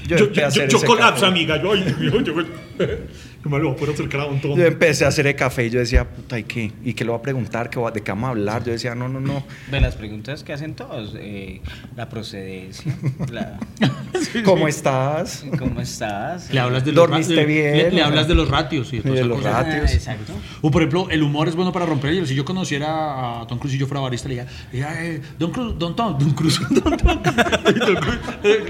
[0.07, 1.61] Yo, yo, yo ese colapso, amiga.
[1.63, 2.35] Yo, yo, yo,
[3.51, 4.57] me lo voy a poder acercar a un Tom.
[4.59, 6.73] Yo empecé a hacer el café y yo decía, puta, ¿y qué?
[6.85, 7.71] ¿Y qué le voy a preguntar?
[7.71, 8.65] ¿Qué va- ¿De qué vamos a hablar?
[8.65, 9.45] Yo decía, no, no, no.
[9.71, 11.15] De las preguntas que hacen todos.
[11.19, 11.61] eh,
[11.97, 12.97] la procedencia.
[13.33, 13.59] la-
[14.45, 15.45] ¿Cómo estás?
[15.59, 16.51] ¿Cómo estás?
[16.53, 17.77] Le hablas de los ¿Dormiste ra- bien?
[17.77, 19.53] Le, le hablas de los ratios y de los cosas.
[19.67, 19.91] ratios.
[19.91, 20.33] Ah, exacto.
[20.63, 22.27] O por ejemplo, el humor es bueno para romper hielo.
[22.27, 25.51] Si yo conociera a Tom Cruise y yo fuera barista, le diría, diría, eh, Don
[25.53, 27.23] Cruz, Don Tom, Don Cruz, Don Tom.
[27.23, 28.19] Don Cruz.
[28.43, 28.65] Eh,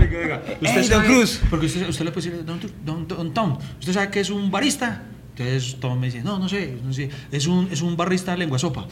[0.62, 1.40] Ey, Don Cruz.
[1.48, 4.50] Porque usted, usted le puede decir, Don, Don, Don Tom, ¿usted sabe que es un
[4.50, 4.63] barista?
[5.37, 8.38] Entonces Tom me dice, no, no sé, no sé, es un, es un barrista de
[8.38, 8.87] lengua sopa.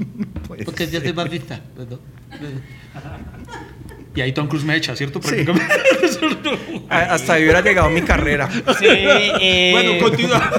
[0.64, 1.06] Porque ya ser.
[1.06, 1.60] es barrista.
[4.14, 5.20] Y ahí Tom Cruise me echa, ¿cierto?
[5.22, 5.36] Sí.
[6.90, 8.48] Hasta ahí hubiera llegado mi carrera.
[8.78, 10.52] Sí, eh, Bueno, continúa.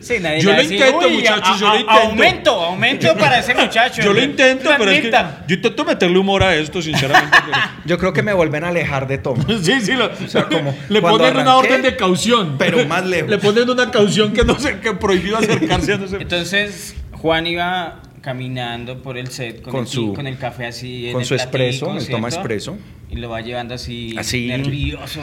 [0.00, 2.00] Sí, nadie Yo lo intento, "Uy, muchachos, a- yo lo intento".
[2.00, 4.02] Aumento, aumento para ese muchacho.
[4.02, 7.36] Yo lo intento, pero es que yo intento meterle humor a esto, sinceramente.
[7.46, 9.38] pero- Yo creo que me vuelven a alejar de Tom.
[9.62, 12.56] Sí, sí, lo- sea, como le ponen una orden de caución.
[12.58, 13.30] pero más lejos.
[13.30, 16.16] Le ponen una caución que no sé, que prohibido acercarse a no sé.
[16.16, 21.06] Entonces, Juan iba caminando por el set con, Con el, su- con el café así
[21.08, 22.78] en con el su platico, espresso, el toma espresso.
[23.10, 24.46] Y lo va llevando así, Así.
[24.48, 25.20] nervioso.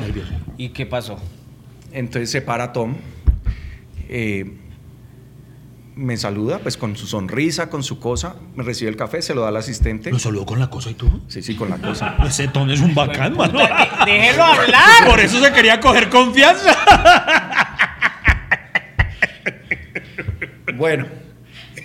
[0.57, 1.17] ¿Y qué pasó?
[1.91, 2.97] Entonces se para Tom,
[4.09, 4.53] eh,
[5.95, 9.41] me saluda, pues con su sonrisa, con su cosa, me recibe el café, se lo
[9.41, 10.11] da al asistente.
[10.11, 11.23] Lo saludó con la cosa y tú.
[11.27, 12.15] Sí, sí, con la cosa.
[12.27, 13.57] Ese tono es un bacán, mano.
[13.59, 13.67] De-
[14.11, 15.05] déjelo hablar.
[15.09, 16.77] Por eso se quería coger confianza.
[20.75, 21.05] Bueno,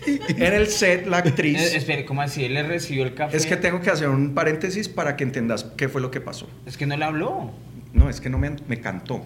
[0.07, 1.75] en el set la Eh, actriz...
[1.75, 2.45] espere, ¿cómo así?
[2.45, 3.37] Él le recibió el café.
[3.37, 6.49] Es que tengo que hacer un paréntesis para que entendas qué fue lo que pasó.
[6.67, 7.53] Es que no le habló.
[7.93, 9.25] No, es que no me, me cantó.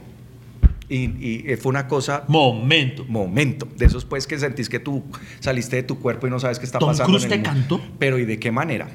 [0.90, 3.04] Y, y, eh, fue una cosa Momento.
[3.06, 3.68] momento.
[3.76, 5.04] De esos pues que sentís que tú
[5.40, 7.10] saliste de tu cuerpo y no sabes qué está ¿Tom pasando.
[7.12, 7.76] Cruise en el te mundo.
[7.78, 7.94] cantó?
[7.98, 8.88] Pero ¿y de qué manera?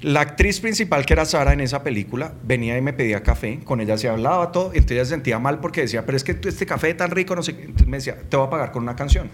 [0.00, 3.60] La actriz principal, que era Sara en esa película, venía y me pedía café.
[3.64, 4.66] Con ella se hablaba todo.
[4.74, 7.34] Entonces ella se sentía mal porque decía, pero es que este café es tan rico,
[7.34, 7.62] no sé qué.
[7.62, 9.30] Entonces me decía, te voy a pagar con una canción.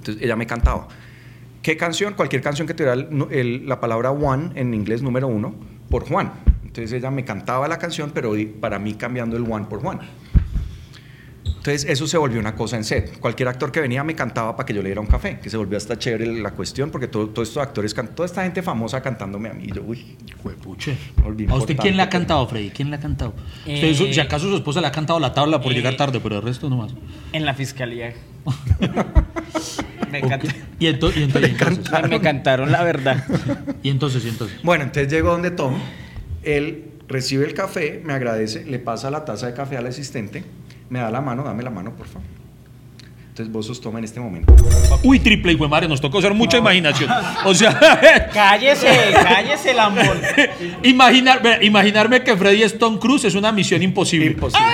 [0.00, 0.88] Entonces ella me cantaba.
[1.62, 2.14] ¿Qué canción?
[2.14, 5.54] Cualquier canción que tuviera el- el- la palabra one en inglés, número uno,
[5.90, 6.32] por Juan.
[6.64, 10.00] Entonces ella me cantaba la canción, pero para mí cambiando el one por Juan.
[11.44, 13.18] Entonces eso se volvió una cosa en set.
[13.20, 15.58] Cualquier actor que venía me cantaba para que yo le diera un café, que se
[15.58, 19.50] volvió hasta chévere la cuestión, porque todo- todos estos actores, toda esta gente famosa cantándome
[19.50, 20.16] a mí, yo, uy,
[21.22, 22.70] volví ¿A usted quién le ha cantado, Freddy?
[22.70, 23.34] ¿Quién le ha cantado?
[23.66, 26.18] Eh, Usted, si acaso su esposa le ha cantado la tabla por eh, llegar tarde,
[26.22, 26.94] pero el resto no más.
[27.34, 28.14] En la fiscalía.
[30.10, 30.28] me, Ok.
[30.28, 33.24] canta- Y, ento- y ento- y entonces, me- me cantaron la verdad.
[33.82, 34.60] y entonces, y entonces.
[34.62, 35.74] Bueno, entonces llego donde Tom,
[36.42, 40.44] él recibe el café, me agradece, le pasa la taza de café al asistente,
[40.88, 42.22] me da la mano, dame la mano, por favor.
[43.28, 44.54] Entonces vos sos Tom en este momento.
[45.04, 47.08] Uy, triple, hijo de madre, nos tocó hacer mucha imaginación.
[47.44, 48.88] O sea, Cállese,
[49.22, 50.20] cállese, lambón.
[50.82, 54.26] imaginar, imaginarme que Freddy es Tom Cruise es una misión imposible.
[54.26, 54.66] Imposible.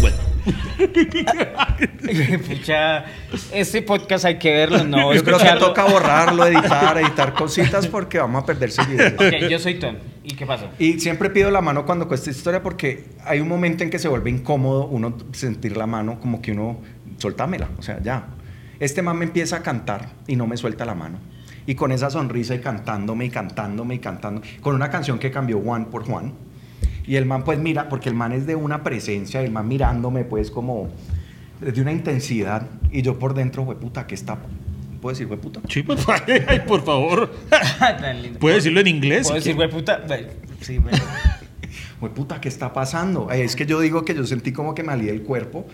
[0.00, 0.16] Bueno,
[2.46, 3.04] Pucha,
[3.52, 8.18] este podcast hay que verlo, no Yo creo que toca borrarlo, editar, editar cositas porque
[8.18, 9.14] vamos a perder seguidores.
[9.14, 9.96] Ok, yo soy Tom.
[10.22, 10.68] ¿Y qué pasó?
[10.78, 14.08] Y siempre pido la mano cuando cuesta historia porque hay un momento en que se
[14.08, 16.80] vuelve incómodo uno sentir la mano como que uno,
[17.18, 18.28] soltámela, o sea, ya.
[18.78, 21.18] Este man me empieza a cantar y no me suelta la mano.
[21.66, 25.58] Y con esa sonrisa y cantándome y cantándome y cantando, con una canción que cambió
[25.58, 26.34] Juan por Juan.
[27.06, 30.24] Y el man pues mira, porque el man es de una presencia, el man mirándome
[30.24, 30.88] pues como
[31.60, 32.68] de una intensidad.
[32.90, 34.38] Y yo por dentro, puta, ¿qué está?
[35.00, 35.60] ¿Puedo decir puta?
[35.68, 36.04] sí, pues,
[36.48, 37.32] ay, por favor.
[37.78, 38.38] Tan lindo.
[38.38, 39.22] ¿Puede decirlo en inglés?
[39.22, 40.04] ¿Puedo decir, güey, puta?
[40.60, 40.98] Sí, bueno.
[42.14, 43.30] puta, ¿qué está pasando?
[43.30, 45.66] Es que yo digo que yo sentí como que me alía el cuerpo,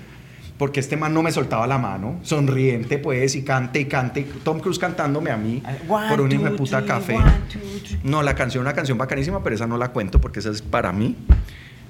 [0.62, 4.60] porque este man no me soltaba la mano, sonriente pues, y cante y cante, Tom
[4.60, 7.14] Cruise cantándome a mí One, por un hijo de puta three, café.
[7.16, 7.98] one, two, three.
[8.04, 10.92] No, la canción, una canción bacanísima, pero esa no la cuento porque esa es para
[10.92, 11.16] mí.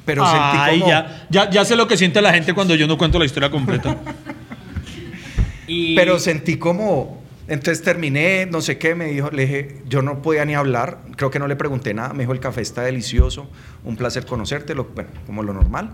[0.06, 0.90] Pero Ay, sentí como...
[0.90, 3.50] ya, ya, ya sé lo que siente la gente cuando yo no cuento la historia
[3.50, 3.94] completa.
[5.66, 5.94] Y...
[5.94, 7.22] Pero sentí como...
[7.48, 11.30] Entonces terminé, no sé qué, me dijo, le dije, yo no podía ni hablar, creo
[11.30, 13.50] que no le pregunté nada, me dijo, el café está delicioso,
[13.84, 15.90] un placer conocerte, lo- bueno, como lo normal.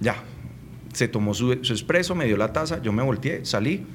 [0.00, 0.16] Ya,
[0.92, 3.86] se tomó su, su expreso, me dio la taza, yo me volteé, salí,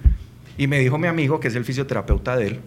[0.58, 2.60] y me dijo mi amigo, que es el fisioterapeuta de él,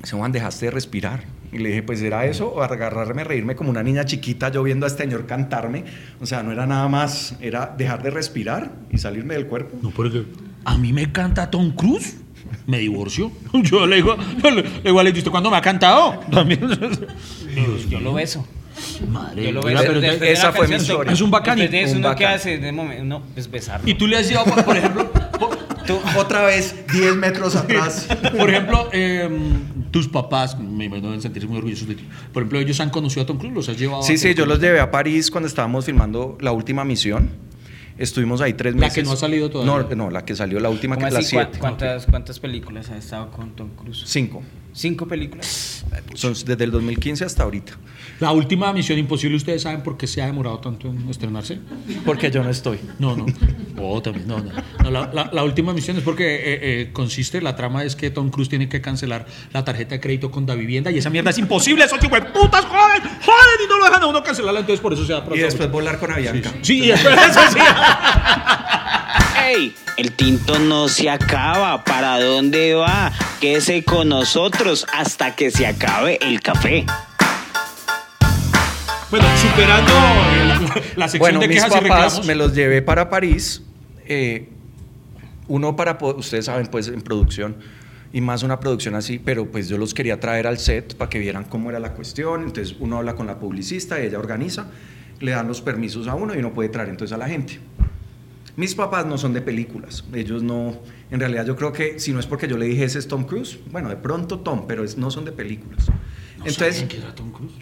[0.00, 1.24] dice, Juan, dejaste de respirar.
[1.52, 4.86] Y le dije, pues era eso, o agarrarme, reírme como una niña chiquita, yo viendo
[4.86, 5.84] a este señor cantarme.
[6.18, 9.76] O sea, no era nada más, era dejar de respirar y salirme del cuerpo.
[9.82, 10.24] No, porque
[10.64, 12.16] a mí me canta Tom Cruise.
[12.66, 13.30] Me divorció.
[13.52, 16.20] Yo le digo, le digo a Lady, ¿usted cuándo me ha cantado?
[16.30, 16.60] También.
[16.66, 18.46] Dios Yo lo beso.
[19.08, 21.12] Madre Yo lo Después de esa la fue mi canción, historia.
[21.12, 22.34] Es un bacán eso, un ¿uno bacán.
[22.34, 22.58] hace?
[22.58, 23.88] De momento, no, pues besarlo.
[23.88, 25.58] Y tú le has llevado, por, por ejemplo, por,
[26.18, 28.08] otra vez, 10 metros atrás.
[28.38, 32.04] por ejemplo, em, tus papás, me imagino deben sentirse muy orgullosos de ti.
[32.32, 34.02] Por ejemplo, ellos han conocido a Tom Cruise, los has llevado.
[34.02, 37.30] Sí, a sí, yo los llevé a París cuando estábamos filmando la última misión.
[37.98, 38.94] Estuvimos ahí tres La meses.
[38.94, 39.86] que no ha salido todavía.
[39.90, 41.36] No, no, la que salió, la última, que ¿Cómo es la así?
[41.36, 41.58] ¿Cuá- 7.
[41.58, 44.02] ¿Cuántas, ¿Cuántas películas ha estado con Tom Cruise?
[44.06, 44.42] Cinco.
[44.74, 45.84] ¿Cinco películas?
[46.14, 47.74] Son desde el 2015 hasta ahorita.
[48.20, 51.58] La última Misión Imposible, ¿ustedes saben por qué se ha demorado tanto en estrenarse?
[52.06, 52.78] Porque yo no estoy.
[52.98, 53.26] No, no.
[53.78, 54.50] Oh, también, no, no.
[54.82, 58.10] No, la, la- la última misión es porque eh, eh, consiste, la trama es que
[58.10, 61.30] Tom Cruise tiene que cancelar la tarjeta de crédito con da vivienda y esa mierda
[61.30, 64.80] es imposible, esos chicos putas joden, joden y no lo dejan a uno cancelarla, entonces
[64.80, 66.50] por eso se da Y después volar con Sí, Avianca.
[66.50, 66.58] sí.
[66.62, 67.58] Sí, y después eso sí.
[69.54, 69.74] ¡Ey!
[69.98, 71.84] El tinto no se acaba.
[71.84, 73.12] ¿Para dónde va?
[73.40, 76.86] Quédese con nosotros hasta que se acabe el café.
[79.10, 82.26] Bueno, superando eh, la sección Bueno, de mis quejas y papás reclamos.
[82.26, 83.62] me los llevé para París.
[84.06, 84.48] eh,
[85.48, 87.56] uno para, ustedes saben, pues en producción,
[88.10, 91.18] y más una producción así, pero pues yo los quería traer al set para que
[91.18, 92.44] vieran cómo era la cuestión.
[92.44, 94.68] Entonces uno habla con la publicista, ella organiza,
[95.20, 97.58] le dan los permisos a uno y uno puede traer entonces a la gente.
[98.56, 100.78] Mis papás no son de películas, ellos no,
[101.10, 103.24] en realidad yo creo que si no es porque yo le dije ese es Tom
[103.24, 105.86] Cruise, bueno, de pronto Tom, pero es- no son de películas.
[106.44, 106.84] Entonces,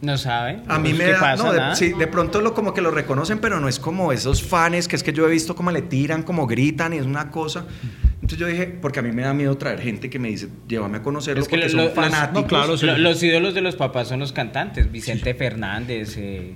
[0.01, 0.63] No saben.
[0.67, 1.45] a mí Pues, me ¿qué da, pasa?
[1.45, 4.43] no, de, sí, de pronto lo, como que lo reconocen, pero no es como esos
[4.43, 7.31] fans que es que yo he visto como le tiran, como gritan y es una
[7.31, 7.67] cosa.
[8.15, 10.99] Entonces yo dije, porque a mí me da miedo traer gente que me dice, llévame
[10.99, 12.43] a conocerlo Es que porque lo- son los- fanáticos.
[12.43, 12.87] no, claro, sí.
[12.87, 14.91] Lo- los ídolos de los papás son los cantantes.
[14.91, 16.55] Vicente Fernández, eh,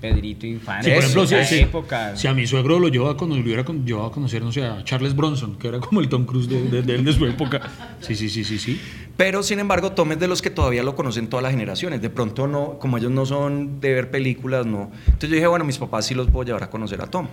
[0.00, 0.84] Pedrito Infante.
[0.84, 2.16] Sí, por ejemplo, si, esa si- época.
[2.16, 4.64] si a mi suegro lo llevaba con, lo hubiera con- llevado a conocer, no sé,
[4.64, 7.24] a Charles Bronson, que era como el Tom Cruise de, de- de él de su
[7.26, 7.62] época.
[8.00, 8.80] Sí, sí, sí, sí, sí.
[9.16, 12.02] Pero sin embargo, Tom es de los que todavía lo conocen todas las generaciones.
[12.02, 14.90] De pronto no, como ellos no son de ver películas, no.
[15.06, 17.26] Entonces yo dije, bueno, mis papás sí los puedo llevar a conocer a Tom.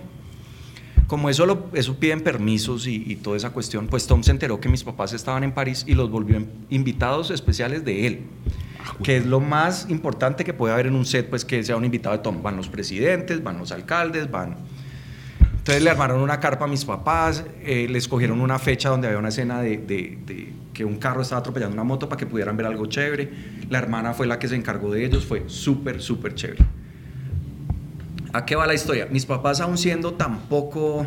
[1.06, 4.58] Como eso, lo, eso piden permisos y, y toda esa cuestión, pues Tom se enteró
[4.58, 8.20] que mis papás estaban en París y los volvió invitados especiales de él.
[9.02, 11.84] Que es lo más importante que puede haber en un set, pues que sea un
[11.84, 12.42] invitado de Tom.
[12.42, 14.56] Van los presidentes, van los alcaldes, van...
[15.58, 19.18] Entonces le armaron una carpa a mis papás, eh, les cogieron una fecha donde había
[19.18, 22.56] una escena de, de- de que un carro estaba atropellando una moto para que pudieran
[22.58, 23.30] ver algo chévere.
[23.70, 26.64] La hermana fue la que se encargó de ellos, fue súper, súper chévere.
[28.34, 29.06] ¿A qué va la historia?
[29.10, 31.06] Mis papás, aún siendo tampoco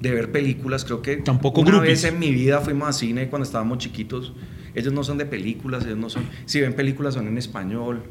[0.00, 2.02] de ver películas, creo que Tampoco una groupies.
[2.02, 4.32] vez en mi vida fuimos a cine cuando estábamos chiquitos.
[4.74, 6.24] Ellos no son de películas, ellos no son.
[6.46, 8.02] Si ven películas son en español.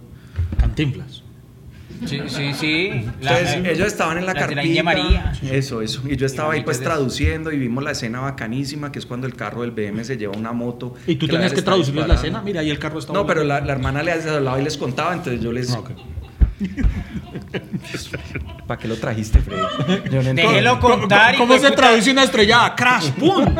[0.59, 1.23] Cantinflas.
[2.05, 2.89] Sí, sí, sí.
[3.21, 4.83] La- Entonces, ellos estaban en la, de carpita.
[4.83, 5.33] María.
[5.51, 6.01] Eso, eso.
[6.07, 9.35] Y yo estaba ahí pues traduciendo y vimos la escena bacanísima, que es cuando el
[9.35, 10.93] carro del BM se lleva una moto.
[11.07, 12.41] Y tú la tenías que traducirles la escena.
[12.41, 15.13] Mira, ahí el carro está No, pero la, la hermana le hablaba y les contaba,
[15.13, 15.73] entonces yo les...
[15.73, 15.91] Ah, ok.
[18.67, 19.61] ¿Para qué lo trajiste, Freddy?
[20.11, 21.35] Yo no Déjelo contar.
[21.37, 22.75] ¿Cómo de se traduce una estrellada?
[22.75, 23.11] ¡Crash!
[23.11, 23.45] ¡Pum!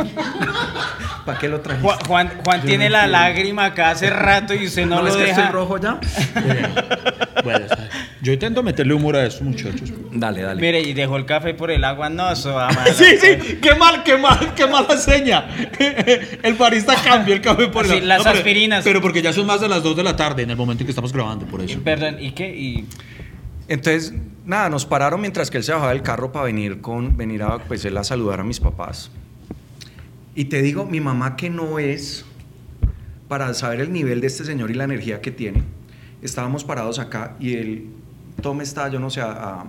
[1.29, 2.05] ¿Para qué lo trajiste?
[2.07, 3.19] Juan, Juan, tiene no la entiendo.
[3.27, 5.41] lágrima acá hace rato y usted no, ¿No lo que deja.
[5.41, 5.99] estoy rojo ya?
[7.43, 7.65] Bueno,
[8.21, 9.91] yo intento meterle humor a estos muchachos.
[10.11, 10.61] Dale, dale.
[10.61, 12.09] Mire, y dejó el café por el agua.
[12.09, 12.89] No, eso va mal.
[12.93, 15.45] Sí, sí, qué mal, qué mal, qué mala seña.
[16.43, 18.83] El barista cambia el café por el Sí, las pero- aspirinas.
[18.83, 20.87] Pero porque ya son más de las 2 de la tarde en el momento en
[20.87, 21.79] que estamos grabando, por Y, eso.
[21.83, 22.49] perdón, ¿y qué?
[22.55, 22.85] Y
[23.67, 24.13] Entonces,
[24.45, 27.59] nada, nos pararon mientras que él se bajaba del carro para venir con venir a
[27.59, 29.11] pues él a saludar a mis papás.
[30.39, 32.23] Y te digo, mi mamá que no es
[33.27, 35.63] para saber el nivel de este señor y la energía que tiene.
[36.21, 37.87] Estábamos parados acá y el
[38.41, 39.65] Tom está, yo no sé, a, a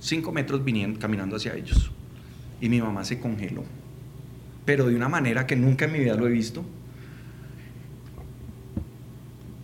[0.00, 1.90] cinco metros viniendo, caminando hacia ellos.
[2.58, 3.64] Y mi mamá se congeló.
[4.64, 6.64] Pero de una manera que nunca en mi vida lo he visto.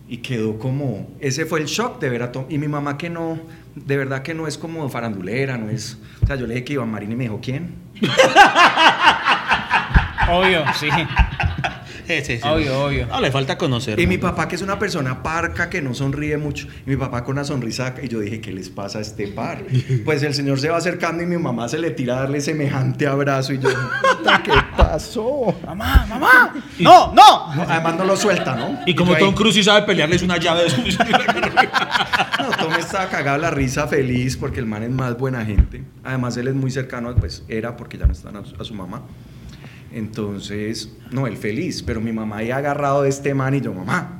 [0.07, 2.45] Y quedó como, ese fue el shock de ver a Tom.
[2.49, 3.39] Y mi mamá que no,
[3.73, 5.97] de verdad que no es como farandulera, no es...
[6.21, 7.81] O sea, yo le dije que a Marín y me dijo, ¿quién?
[10.31, 10.87] obvio, sí.
[12.43, 13.07] Obvio, obvio.
[13.07, 13.97] No, le falta conocer.
[13.99, 16.67] Y mi papá que es una persona parca que no sonríe mucho.
[16.85, 19.63] Y mi papá con una sonrisa y yo dije, ¿qué les pasa a este par?
[20.03, 23.07] Pues el señor se va acercando y mi mamá se le tira a darle semejante
[23.07, 25.55] abrazo y yo, "Puta, ¿qué pasó?
[25.65, 26.53] Mamá, mamá.
[26.79, 27.55] No, no.
[27.55, 28.79] No, además no lo suelta, ¿no?
[28.85, 30.81] Y como Tom Cruise sí sabe pelearle, es una llave de su...
[30.81, 35.83] No, Tom estaba cagado la risa feliz porque el man es más buena gente.
[36.03, 38.73] Además, él es muy cercano, pues era porque ya no están a su, a su
[38.73, 39.03] mamá.
[39.93, 44.17] Entonces, no, él feliz, pero mi mamá ahí agarrado de este man y yo, mamá.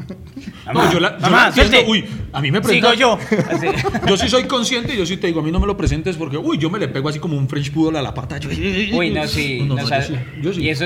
[0.72, 1.72] No, yo la, yo Mamá, la entiendo.
[1.72, 1.90] suelte.
[1.92, 3.18] Uy, a mí me Sigo presenta- yo.
[3.50, 3.68] Así.
[4.08, 6.16] Yo sí soy consciente y yo sí te digo, a mí no me lo presentes
[6.16, 8.38] porque, uy, yo me le pego así como un French poodle a la pata.
[8.38, 8.50] Yo-
[8.98, 9.60] Uy, no, sí.
[9.62, 10.62] No, no, no, yo sabe- sí, yo sí.
[10.62, 10.86] Y eso,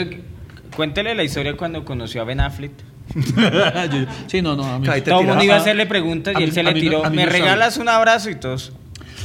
[0.76, 2.72] cuéntele la historia cuando conoció a Ben Affleck.
[3.16, 4.88] Yo- sí, no, no, a mí-.
[5.02, 6.82] Todo el mundo iba a hacerle preguntas a y mí- él se a le mí
[6.82, 7.10] no- tiró.
[7.10, 7.40] mí ¿Me no sabe.
[7.44, 8.74] regalas un abrazo y todos?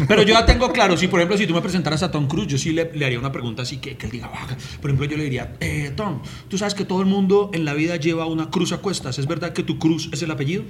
[0.09, 2.47] Pero yo ya tengo claro, si por ejemplo, si tú me presentaras a Tom Cruise,
[2.49, 4.47] yo sí le, le haría una pregunta así que, que él diga, "Ah",
[4.81, 7.75] por ejemplo, yo le diría, eh, Tom, tú sabes que todo el mundo en la
[7.75, 10.65] vida lleva una cruz a cuestas, ¿es verdad que tu cruz es el apellido?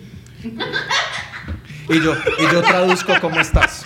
[1.89, 3.83] Y yo, y yo traduzco cómo estás.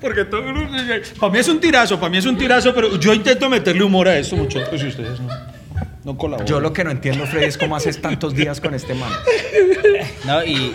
[0.00, 0.42] Porque todo
[1.18, 4.08] para mí es un tirazo, para mí es un tirazo, pero yo intento meterle humor
[4.08, 5.28] a esto, muchachos, y ustedes no,
[6.04, 6.46] no colaboran.
[6.46, 9.10] Yo lo que no entiendo, Freddy, es cómo haces tantos días con este man.
[10.24, 10.74] No, y, y,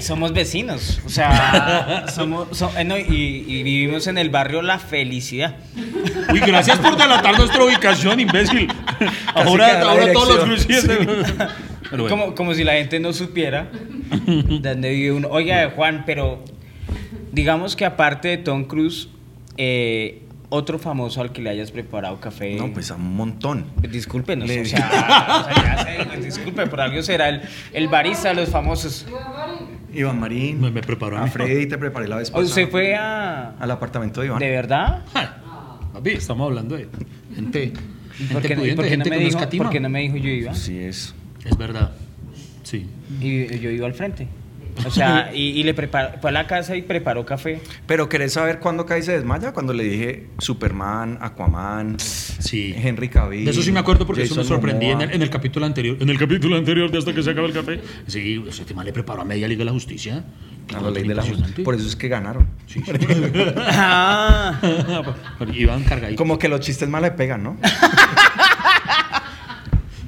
[0.00, 4.78] somos vecinos, o sea, somos, so- eh, no, y, y vivimos en el barrio La
[4.78, 5.56] Felicidad.
[6.32, 8.68] Uy, gracias por delatar nuestra ubicación, imbécil.
[9.34, 9.80] Ahora,
[10.12, 10.86] todos los cruces.
[11.90, 12.08] Bueno.
[12.08, 13.68] Como, como si la gente no supiera
[14.60, 15.28] dónde vive uno.
[15.28, 16.44] Oiga, Juan, pero
[17.32, 19.08] digamos que aparte de Tom Cruise,
[19.56, 22.54] eh, otro famoso al que le hayas preparado café.
[22.54, 23.66] No, pues a un montón.
[23.88, 27.42] Discúlpenos, Le- o sea, o sea, ya sé, disculpe, por algo será el,
[27.72, 29.06] el barista de los famosos.
[29.94, 30.60] Iván Marín.
[30.60, 31.26] Me- me preparó a.
[31.26, 32.48] Freddy te preparé la vez O pasada.
[32.48, 33.50] usted fue a...
[33.58, 34.38] Al apartamento de Iván.
[34.38, 35.04] ¿De verdad?
[35.92, 36.88] Papi, estamos hablando de
[37.34, 37.72] gente,
[38.32, 40.28] ¿Por qué, pudiente, por qué no gente me dijo, por qué no me dijo yo
[40.30, 40.52] iba?
[40.52, 41.14] Así es.
[41.44, 41.92] Es verdad.
[42.62, 42.86] Sí.
[43.20, 44.28] Y yo iba al frente.
[44.86, 47.60] O sea, y, y le preparó, fue a la casa y preparó café.
[47.86, 49.52] Pero ¿querés saber cuándo cae y se desmaya?
[49.52, 52.74] Cuando le dije Superman, Aquaman, Sí.
[52.76, 53.44] Henry Cavill.
[53.44, 55.96] De eso sí me acuerdo porque eso me sorprendí en el, en el capítulo anterior.
[56.00, 57.80] En el capítulo anterior de hasta que se acaba el café.
[58.06, 60.24] Sí, ese tema le preparó a Media Liga de la Justicia.
[60.74, 61.64] A la ley de la justicia.
[61.64, 62.48] Por eso es que ganaron.
[62.66, 62.92] Sí, sí.
[63.56, 64.58] Ah,
[65.52, 66.16] Iban cargaditos.
[66.16, 67.56] Como que los chistes mal le pegan, ¿no?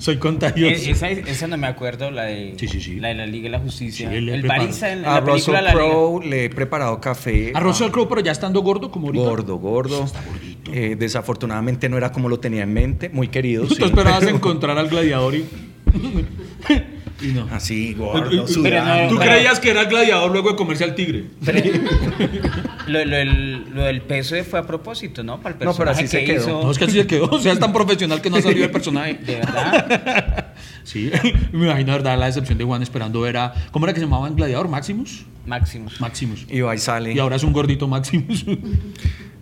[0.03, 0.91] Soy contagioso.
[0.91, 2.97] esa, esa no me acuerdo, la de, Sí, sí, sí.
[2.99, 4.13] La, de la Liga de la Justicia.
[4.13, 5.73] El barista en, A la película Russell La Liga.
[5.75, 7.53] Crowe le he preparado café.
[7.55, 9.25] A Russell Crowe, pero ya estando gordo como ahorita.
[9.25, 10.03] Gordo, gordo.
[10.03, 10.73] Está gordito.
[10.73, 13.11] Eh, desafortunadamente no era como lo tenía en mente.
[13.11, 13.65] Muy querido.
[13.69, 15.45] Tú sí, esperabas pero- encontrar al gladiador y.
[17.23, 17.49] y no.
[17.51, 19.03] Así, gordo, sudando.
[19.05, 21.25] no, Tú pero- creías que era el gladiador luego de comerse al tigre.
[22.89, 25.41] Lo, lo del, lo del peso fue a propósito, ¿no?
[25.41, 26.41] Para el No, pero personaje así se que quedó.
[26.43, 26.63] hizo.
[26.65, 27.27] No, es que así se quedó.
[27.31, 29.15] O sea, es tan profesional que no ha salido el personaje.
[29.15, 30.49] De verdad.
[30.85, 31.13] Sí,
[31.53, 32.19] me imagino, ¿verdad?
[32.19, 33.55] La decepción de Juan esperando ver a.
[33.71, 34.67] ¿Cómo era que se llamaba el gladiador?
[34.69, 35.25] Maximus.
[35.47, 36.01] Maximus.
[36.01, 36.45] Maximus.
[36.51, 37.13] Y ahí sale.
[37.13, 38.45] Y ahora es un gordito Maximus.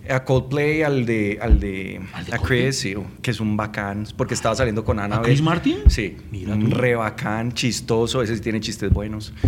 [0.09, 4.05] A Coldplay, al de, al de, ¿Al de a Chris, sí, que es un bacán,
[4.17, 5.21] porque estaba saliendo con Ana.
[5.21, 5.77] Chris Martin?
[5.87, 9.33] Sí, Mira un re bacán, chistoso, ese sí tiene chistes buenos.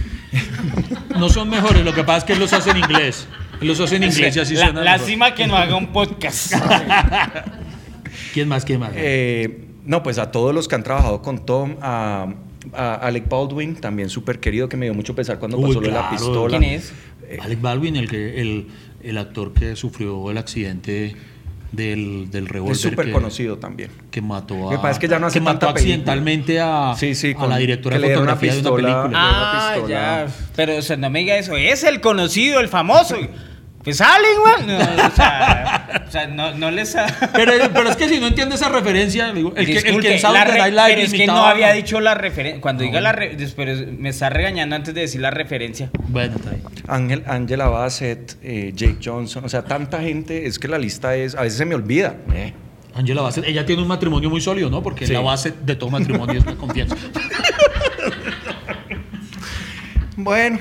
[1.18, 3.28] No son mejores, lo que pasa es que él los hace en inglés.
[3.62, 4.82] Él los hace en inglés y así La- suena.
[4.82, 4.86] mejor.
[4.98, 6.54] lástima que no haga un podcast.
[8.34, 8.66] ¿Quién más?
[8.66, 8.92] ¿Quién más?
[8.96, 12.28] Eh, no, pues a todos los que han trabajado con Tom, a,
[12.74, 15.88] a Alec Baldwin, también súper querido, que me dio mucho pesar cuando Uy, pasó lo
[15.88, 16.16] de la claro.
[16.16, 16.58] pistola.
[16.58, 16.94] ¿Quién es?
[17.42, 18.68] Alec Baldwin, el, que, el,
[19.04, 21.16] el actor que sufrió el accidente
[21.72, 22.76] del, del revólver.
[22.76, 23.90] Es súper conocido también.
[24.12, 24.72] Que mató a.
[24.74, 27.58] Me parece que ya no hace que mató accidentalmente a, Sí, sí, a con- la
[27.58, 29.04] directora que de le dieron una fotografía de una pistola.
[29.04, 29.20] película.
[29.24, 30.28] Ah, ya.
[30.56, 31.56] Pero o sea, no me diga eso.
[31.58, 33.18] Es el conocido, el famoso.
[33.84, 34.66] Pues salen, güey.
[34.66, 37.06] No, o sea, o sea, no, no les ha...
[37.34, 40.38] Pero, pero es que si no entiende esa referencia, digo, el, que, el que sabe
[40.40, 42.62] la re- Live pero es que no había dicho la referencia.
[42.62, 43.32] Cuando diga la bueno.
[43.32, 45.90] re- después me está regañando antes de decir la referencia.
[46.08, 46.64] Bueno, está bien.
[46.88, 51.36] Ángel, Angela Bassett, eh, Jake Johnson, o sea, tanta gente, es que la lista es,
[51.36, 52.16] a veces se me olvida.
[52.34, 52.54] eh.
[52.96, 54.82] Angela Bassett, ella tiene un matrimonio muy sólido, ¿no?
[54.84, 55.14] Porque Sí.
[55.14, 56.96] la base de todo matrimonio es la confianza.
[60.16, 60.60] Bueno,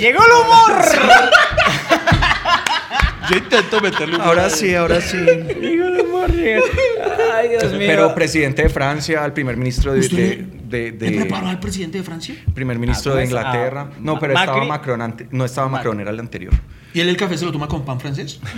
[0.00, 0.82] ¡Llegó el humor!
[3.30, 5.16] Yo intento meterle un ahora sí, ahora sí.
[5.16, 6.30] Llegó el humor.
[6.30, 7.86] Ay, Dios mío.
[7.86, 11.60] Pero presidente de Francia, el primer ministro de, ¿Usted de, de- ¿Le de- preparó al
[11.60, 12.34] presidente de Francia?
[12.54, 13.88] primer ministro Ah, de Inglaterra.
[13.92, 14.64] ah, no, pero estaba.
[14.64, 15.68] Macron ante- no estaba.
[15.68, 16.52] Macron, era el anterior.
[16.92, 18.40] ¿Y él el café se lo toma con pan francés?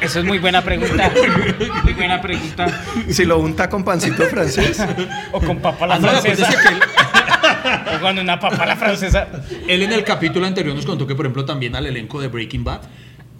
[0.00, 1.10] Eso es muy buena pregunta.
[1.84, 2.66] Muy buena pregunta.
[3.08, 4.78] Si lo unta con pancito francés.
[5.32, 6.48] O con papa la Ah, no, francesa.
[6.70, 6.76] él,
[7.96, 9.28] O con una papa la francesa.
[9.66, 12.64] él en el capítulo anterior nos contó que, por ejemplo, también al elenco de Breaking
[12.64, 12.80] Bad.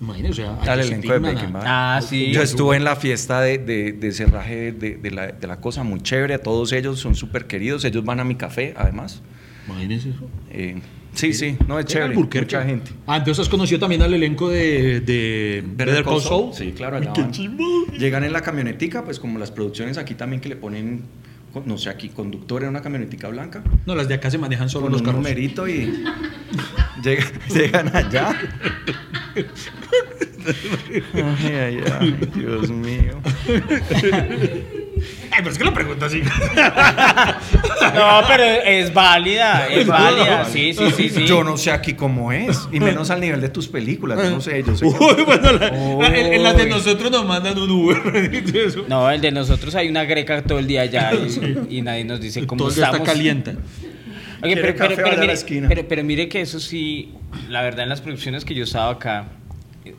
[0.00, 1.62] Imagínese, o sea, Al elenco de Breaking Bad.
[1.66, 2.32] Ah, sí.
[2.32, 5.82] Yo estuve en la fiesta de, de, de cerraje de, de la, de la cosa,
[5.84, 6.38] muy chévere.
[6.38, 7.84] Todos ellos son súper queridos.
[7.84, 9.22] Ellos van a mi café, además.
[9.68, 10.28] Imagínese eso.
[10.50, 10.80] Eh,
[11.14, 12.10] sí, sí, no es chévere.
[12.14, 12.56] Albuquerque.
[12.56, 12.90] Mucha gente.
[13.06, 16.54] Ah, entonces has conocido también al elenco de, de Better Call Saul.
[16.54, 17.48] Sí, claro, allá qué.
[17.98, 21.02] Llegan en la camionetica, pues como las producciones aquí también que le ponen,
[21.64, 23.62] no sé, aquí conductor en una camionetica blanca.
[23.86, 25.20] No, las de acá se manejan solo con los un carros.
[25.22, 25.92] numerito y
[27.02, 28.34] llega- llegan allá.
[31.14, 33.20] Ay, ay, ay, Dios mío.
[35.30, 36.22] Ay, pero es que lo pregunta así.
[37.94, 40.44] No, pero es válida, es válida.
[40.44, 41.26] Sí, sí, sí, sí.
[41.26, 44.18] Yo no sé aquí cómo es, y menos al nivel de tus películas.
[44.22, 44.84] yo No sé, yo sé.
[44.84, 47.98] que- Uy, bueno, la- la- en, en las de nosotros nos mandan un Uber.
[48.88, 52.20] No, el de nosotros hay una greca todo el día allá y, y nadie nos
[52.20, 52.96] dice cómo Todo estamos.
[53.00, 53.56] está caliente.
[54.42, 55.34] Oye, Quiere pero, pero, mire,
[55.68, 57.12] pero- pero mire que eso sí,
[57.48, 59.26] la verdad en las producciones que yo estaba acá,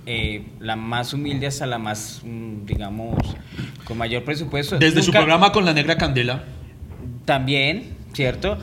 [0.05, 3.15] eh, la más humilde hasta la más, mm, digamos,
[3.85, 4.77] con mayor presupuesto.
[4.77, 6.43] Desde su programa con la negra candela.
[7.25, 8.57] También, ¿cierto?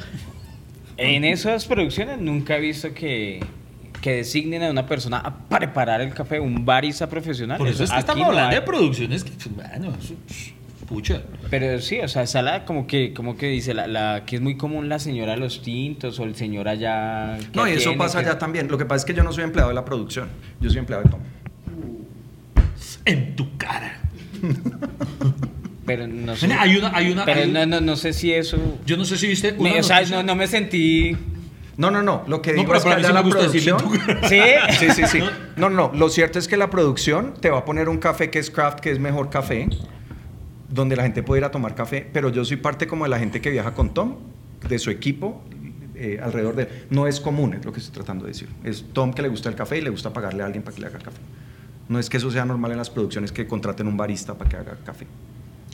[0.97, 3.45] En esas producciones nunca he visto que,
[4.01, 7.59] que designen a una persona a preparar el café, un barista profesional.
[7.59, 10.15] Por eso es que estamos hablando de producciones que, pues, bueno, eso-
[10.89, 11.23] Pucha.
[11.51, 14.43] Pero sí, o sea, esa la como que, como que dice, la, la que es
[14.43, 17.39] muy común la señora de los tintos o el señor allá.
[17.55, 18.69] No, y eso pasa que- allá también.
[18.69, 20.29] Lo que pasa es que yo no soy empleado de la producción.
[20.61, 21.21] Yo soy empleado de Tom.
[23.05, 24.01] En tu cara.
[25.87, 26.53] Pero no sé.
[26.53, 27.25] Hay una, hay una.
[27.25, 28.59] pero hay- no, no, no sé si eso.
[28.85, 29.53] Yo no sé si viste.
[29.53, 31.17] me- o sea, no, no me sentí.
[31.77, 32.25] No, no, no.
[32.27, 33.79] Lo que No, digo pero es que mí allá sí me la producción...
[34.29, 34.41] ¿Sí?
[34.79, 35.21] Sí, sí, sí.
[35.57, 38.39] No, no, lo cierto es que la producción te va a poner un café que
[38.39, 39.69] es craft, que es mejor café,
[40.69, 43.19] donde la gente puede ir a tomar café, pero yo soy parte como de la
[43.19, 44.17] gente que viaja con Tom,
[44.69, 45.43] de su equipo,
[45.95, 46.69] eh, alrededor de...
[46.91, 48.49] No es común, es lo que estoy tratando de decir.
[48.65, 50.81] Es Tom que le gusta el café y le gusta pagarle a alguien para que
[50.83, 51.19] le haga café.
[51.89, 54.57] No es que eso sea normal en las producciones que contraten un barista para que
[54.57, 55.07] haga café.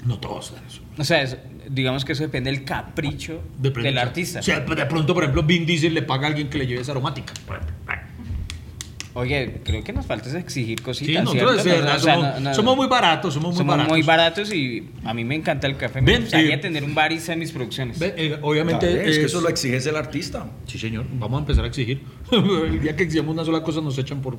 [0.05, 0.81] No todos hacen eso.
[0.99, 1.39] O sea, es-
[1.71, 4.41] digamos que eso depende del capricho De del artista.
[4.41, 6.81] O sea, de pronto, por ejemplo, Vin Diesel le paga a alguien que le lleve
[6.83, 7.33] esa aromática.
[9.15, 11.25] Oye, creo que nos falta es exigir Sí, cositas.
[11.25, 11.69] nosotros ¿cierto?
[11.69, 13.93] de No, verdad o sea, somos, no, no, somos muy baratos, somos muy somos baratos.
[13.93, 16.01] muy baratos y a mí me encanta el café.
[16.01, 17.99] Me Ven, gustaría eh, tener un barista en mis producciones.
[17.99, 18.87] Ve, eh, obviamente.
[18.91, 20.47] Es que es- eso lo exige el artista.
[20.67, 21.05] Sí, señor.
[21.13, 22.01] Vamos a empezar a exigir.
[22.33, 24.39] El día que exigamos una sola cosa nos echan por.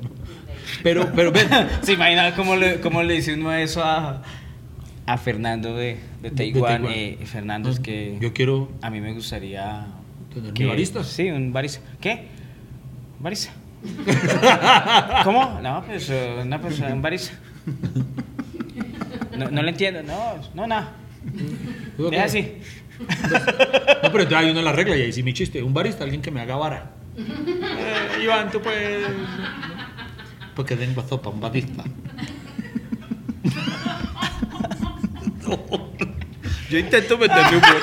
[0.82, 1.46] Pero, pero ven.
[1.82, 4.22] ¿Se imagina cómo le, cómo le dice uno eso a,
[5.06, 6.84] a Fernando de, de De- de Taiwán?
[6.88, 9.86] Eh, Fernando, es que Yo quiero a mí me gustaría...
[10.34, 11.04] tener que- mi barista.
[11.04, 11.80] Sí, un barista.
[12.00, 12.26] ¿Qué?
[13.18, 13.52] ¿Un barista?
[15.24, 15.60] ¿Cómo?
[15.62, 17.34] No, pues eh, una persona, un barista.
[19.36, 20.02] No, no le entiendo.
[20.02, 20.92] No, no, nada.
[21.98, 22.58] Deja así.
[22.98, 23.06] No,
[24.12, 25.62] pero entonces hay uno en la regla y ahí sí mi chiste.
[25.62, 26.92] Un barista, alguien que me haga vara.
[27.16, 29.06] Eh, Iván, tú puedes.
[30.54, 31.84] Porque tengo sopa, un barista.
[36.70, 37.82] Yo intento meterme humor.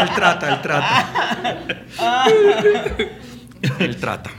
[0.00, 1.56] Él trata, él trata.
[3.78, 4.30] él trata.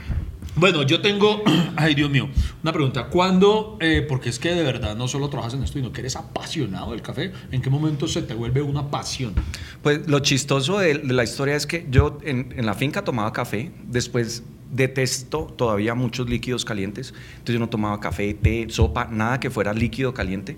[0.58, 1.44] Bueno, yo tengo,
[1.76, 2.28] ay Dios mío,
[2.64, 3.06] una pregunta.
[3.06, 6.16] ¿Cuándo, eh, porque es que de verdad no solo trabajas en esto, sino que eres
[6.16, 9.34] apasionado del café, ¿en qué momento se te vuelve una pasión?
[9.82, 13.70] Pues lo chistoso de, la historia es que yo en, en la finca tomaba café,
[13.86, 14.42] después
[14.72, 19.72] detesto todavía muchos líquidos calientes, entonces yo no tomaba café, té, sopa, nada que fuera
[19.72, 20.56] líquido caliente.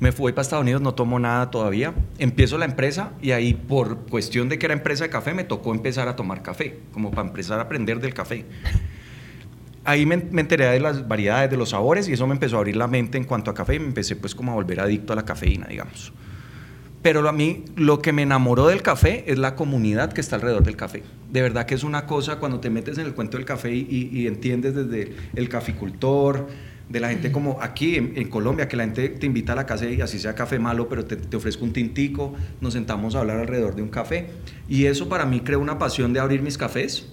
[0.00, 1.94] Me fui para Estados Unidos, no tomo nada todavía.
[2.18, 5.72] Empiezo la empresa y ahí por cuestión de que era empresa de café me tocó
[5.72, 8.46] empezar a tomar café, como para empezar a aprender del café.
[9.84, 12.58] Ahí me, me enteré de las variedades, de los sabores y eso me empezó a
[12.60, 15.12] abrir la mente en cuanto a café y me empecé pues como a volver adicto
[15.12, 16.12] a la cafeína, digamos.
[17.02, 20.62] Pero a mí lo que me enamoró del café es la comunidad que está alrededor
[20.62, 21.02] del café.
[21.30, 24.08] De verdad que es una cosa cuando te metes en el cuento del café y,
[24.12, 26.46] y entiendes desde el caficultor,
[26.92, 29.66] de la gente como aquí en, en Colombia, que la gente te invita a la
[29.66, 33.20] casa y así sea café malo, pero te, te ofrezco un tintico, nos sentamos a
[33.20, 34.26] hablar alrededor de un café.
[34.68, 37.08] Y eso para mí creó una pasión de abrir mis cafés,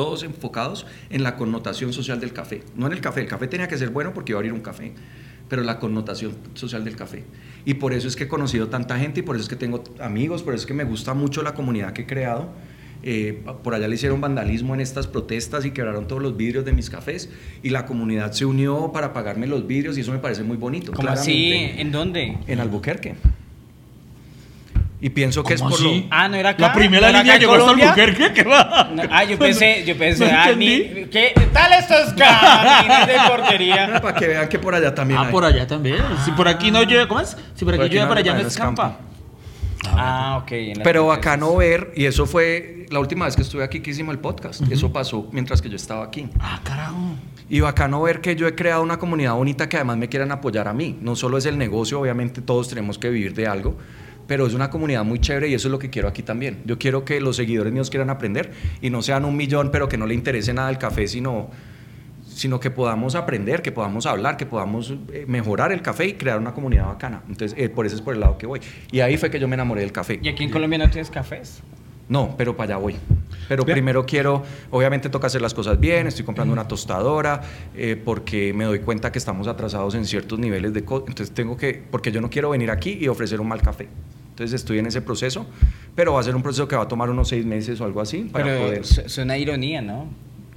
[0.00, 2.62] todos enfocados en la connotación social del café.
[2.74, 4.62] No en el café, el café tenía que ser bueno porque iba a abrir un
[4.62, 4.94] café,
[5.46, 7.24] pero la connotación social del café.
[7.66, 9.84] Y por eso es que he conocido tanta gente y por eso es que tengo
[10.00, 12.48] amigos, por eso es que me gusta mucho la comunidad que he creado.
[13.02, 16.72] Eh, por allá le hicieron vandalismo en estas protestas y quebraron todos los vidrios de
[16.72, 17.28] mis cafés
[17.62, 20.92] y la comunidad se unió para pagarme los vidrios y eso me parece muy bonito.
[20.92, 21.52] ¿Cómo así?
[21.52, 22.38] ¿En dónde?
[22.46, 23.16] En Albuquerque.
[25.02, 26.00] Y pienso que es ¿Cómo por así?
[26.02, 26.06] lo...
[26.10, 26.60] Ah, ¿no era acá?
[26.62, 27.70] La primera ¿No era línea llegó hasta?
[27.70, 28.90] Albuquerque, ¿qué va?
[28.94, 30.50] No, ah, yo pensé, yo pensé, No ah,
[31.10, 34.00] ¿qué tal estos camines de porquería?
[34.02, 35.32] Para que vean que por allá también Ah, hay.
[35.32, 35.96] por allá también.
[36.24, 37.36] Si por aquí no llueve, ¿cómo es?
[37.54, 38.98] Si por aquí, Por aquí llueve, no por allá no escampa.
[39.88, 40.52] Ah, ok.
[40.52, 43.90] en las Pero bacano ver, y eso fue la última vez que estuve aquí que
[43.90, 44.60] hicimos el podcast.
[44.70, 46.28] Eso pasó mientras que yo estaba aquí.
[46.38, 46.96] Ah, carajo.
[47.48, 50.68] Y bacano ver que yo he creado una comunidad bonita que además me quieran apoyar
[50.68, 50.98] a mí.
[51.00, 53.76] No solo es el negocio, obviamente todos tenemos que vivir de algo,
[54.30, 56.62] pero es una comunidad muy chévere y eso es lo que quiero aquí también.
[56.64, 59.96] Yo quiero que los seguidores míos quieran aprender y no sean un millón, pero que
[59.96, 61.50] no le interese nada el café, sino,
[62.28, 66.38] sino que podamos aprender, que podamos hablar, que podamos eh, mejorar el café y crear
[66.38, 67.24] una comunidad bacana.
[67.28, 68.60] Entonces, eh, por eso es por el lado que voy.
[68.92, 70.20] Y ahí fue que yo me enamoré del café.
[70.22, 71.60] ¿Y aquí en Colombia no tienes cafés?
[72.08, 72.94] No, pero para allá voy.
[73.48, 73.74] Pero Bien.
[73.74, 77.40] primero quiero, obviamente toca hacer las cosas bien, estoy comprando una tostadora,
[77.74, 81.08] eh, porque me doy cuenta que estamos atrasados en ciertos niveles de cosas.
[81.08, 83.88] Entonces tengo que, porque yo no quiero venir aquí y ofrecer un mal café.
[84.30, 85.46] Entonces estoy en ese proceso,
[85.94, 88.00] pero va a ser un proceso que va a tomar unos seis meses o algo
[88.00, 88.84] así para Pero poder...
[88.86, 90.08] su- suena ironía, ¿no?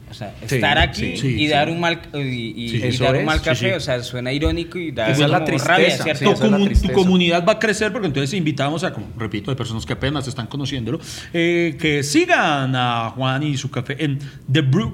[0.09, 1.47] O sea, Sí, estar aquí sí, y sí.
[1.47, 5.25] dar un mal y, dar un mal café, o sea, suena irónico y da Esa
[5.25, 6.23] es la tristeza, rabia, ¿cierto?
[6.25, 6.93] tu, esa es la comu- tu tristeza.
[6.93, 10.45] comunidad va a crecer porque entonces invitamos a, como, repito, hay personas que apenas están
[10.45, 10.99] conociéndolo,
[11.33, 14.19] eh, que sigan a Juan y su café en
[14.51, 14.91] The Brew.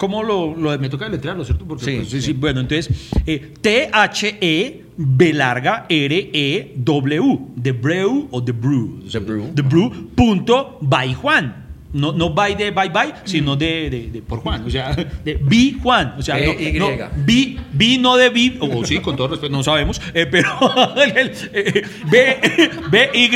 [0.00, 1.66] ¿Cómo lo, lo me toca deletrearlo, cierto?
[1.66, 2.26] Porque, Sí, pues, sí, sí.
[2.28, 7.38] sí, Bueno, entonces, eh, T-H-E B larga R-E-W.
[7.62, 9.02] The Brew o The Brew.
[9.12, 9.52] The Brew.
[9.54, 10.10] The Brew.
[10.14, 11.66] Punto by Juan.
[11.92, 14.64] No, no bye de bye bye, sino de, de- de por Juan.
[14.64, 14.94] O sea,
[15.24, 16.14] de bi Juan.
[16.18, 16.78] O sea, no, B-Y.
[16.78, 16.88] no,
[17.26, 20.48] bi, bi no de bi, o sí, con todo respeto, no sabemos, eh, pero
[20.96, 23.28] el, eh, B, B, Y,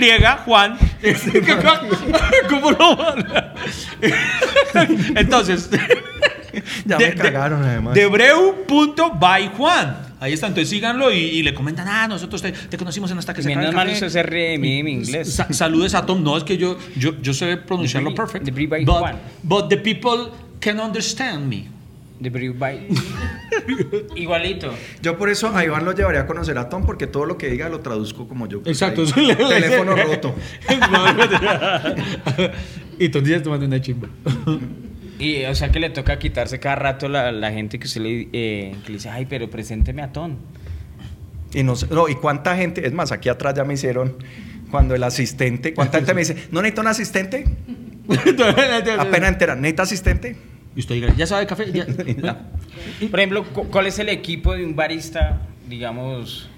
[0.47, 0.79] Juan.
[2.49, 3.27] ¿Cómo lo van?
[5.17, 5.69] Entonces.
[6.85, 7.95] Ya me cagaron, además.
[7.95, 10.15] Debreu.byjuan.
[10.21, 13.35] Ahí está, entonces síganlo y, y le comentan, ah, nosotros te, te conocimos en hasta
[13.35, 13.95] que se Menos mal café".
[13.95, 15.35] usted se ríe de mí en mi inglés.
[15.35, 16.23] Sa- saludes a Tom.
[16.23, 18.47] No, es que yo, yo, yo sé pronunciarlo Debreu- perfecto.
[18.47, 19.17] Debreu by But, Juan.
[19.43, 20.31] but the people
[20.61, 21.69] can understand me.
[22.21, 22.31] De.
[24.17, 24.73] Igualito.
[25.03, 27.51] Yo por eso a Iván lo llevaría a conocer a Tom porque todo lo que
[27.51, 28.63] diga lo traduzco como yo.
[28.65, 29.03] Exacto.
[29.17, 29.35] Ahí.
[29.37, 30.35] Teléfono roto.
[32.99, 34.09] y Tom ya tomando una chimba.
[35.19, 38.29] Y, o sea, que le toca quitarse cada rato la, la gente que usted le,
[38.33, 40.37] eh, que le dice, ay, pero presénteme a Ton.
[41.53, 44.17] Y no, sé- no, y cuánta gente, es más, aquí atrás ya me hicieron
[44.71, 47.45] cuando el asistente, cuánta gente me dice, no necesito un asistente,
[48.99, 50.37] apenas entera, ¿necesita asistente?
[50.75, 51.71] Y usted diga, ¿ya sabe café?
[51.73, 51.87] Ya.
[53.11, 56.51] Por ejemplo, cu- ¿cuál es el equipo de un barista, digamos,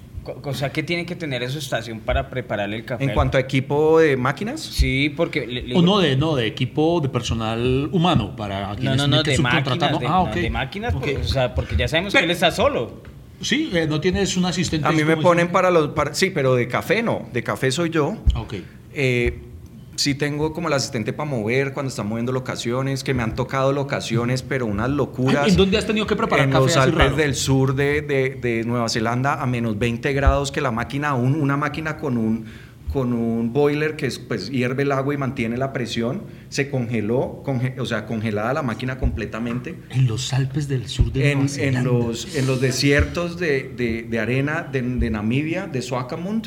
[0.42, 3.04] o sea, qué tiene que tener en su estación para prepararle el café?
[3.04, 5.46] En cuanto a equipo de máquinas, Sí, porque...
[5.46, 9.08] le- le O no de, no, de equipo de personal humano para No, quienes no,
[9.08, 10.34] no, que de máquinas, de, Ah, no, ok.
[10.34, 13.02] de máquinas, porque, o sea, porque ya sabemos Pe- que él está solo.
[13.40, 14.88] Sí, eh, no tienes un asistente.
[14.88, 17.90] a mí me ponen para los, para- sí, pero de café no, de café soy
[17.90, 18.16] yo.
[18.34, 18.54] Ok.
[18.94, 19.40] Eh,
[19.96, 23.72] sí tengo como el asistente para mover cuando están moviendo locaciones, que me han tocado
[23.72, 25.44] locaciones, pero unas locuras.
[25.44, 27.16] Ay, ¿En dónde has tenido que preparar en café los Alpes raro?
[27.16, 31.34] del sur de, de- de Nueva Zelanda a menos 20 grados que la máquina aún
[31.40, 32.44] una máquina con un
[32.92, 37.42] con un boiler que es, pues hierve el agua y mantiene la presión se congeló
[37.44, 41.42] conge- o sea congelada la máquina completamente En los Alpes del sur de en, Nueva
[41.42, 41.90] en Zelanda.
[41.90, 43.72] los, en los desiertos de,
[44.08, 46.46] de- arena de, de Namibia, de Swakopmund,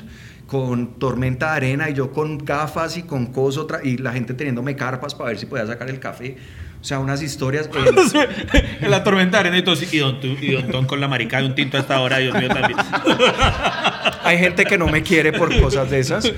[0.49, 4.33] con tormenta de arena y yo con gafas y con cosas otra, y la gente
[4.33, 6.37] teniéndome carpas para ver si podía sacar el café.
[6.81, 7.69] O sea, unas historias.
[8.13, 11.07] en- en la tormenta de arena y todo y don, y don Tom con la
[11.07, 12.79] marica de un tinto a esta hora, Dios mío también.
[14.23, 16.31] hay gente que no me quiere por cosas de esas.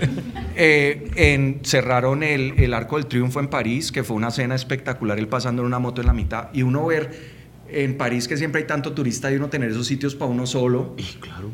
[0.55, 5.17] Eh, en, cerraron el, el Arco del Triunfo en París, que fue una cena espectacular,
[5.19, 8.61] él pasando en una moto en la mitad, y uno ver en París que siempre
[8.61, 10.95] hay tanto turista y uno tener esos sitios para uno solo.
[10.97, 11.51] Y claro.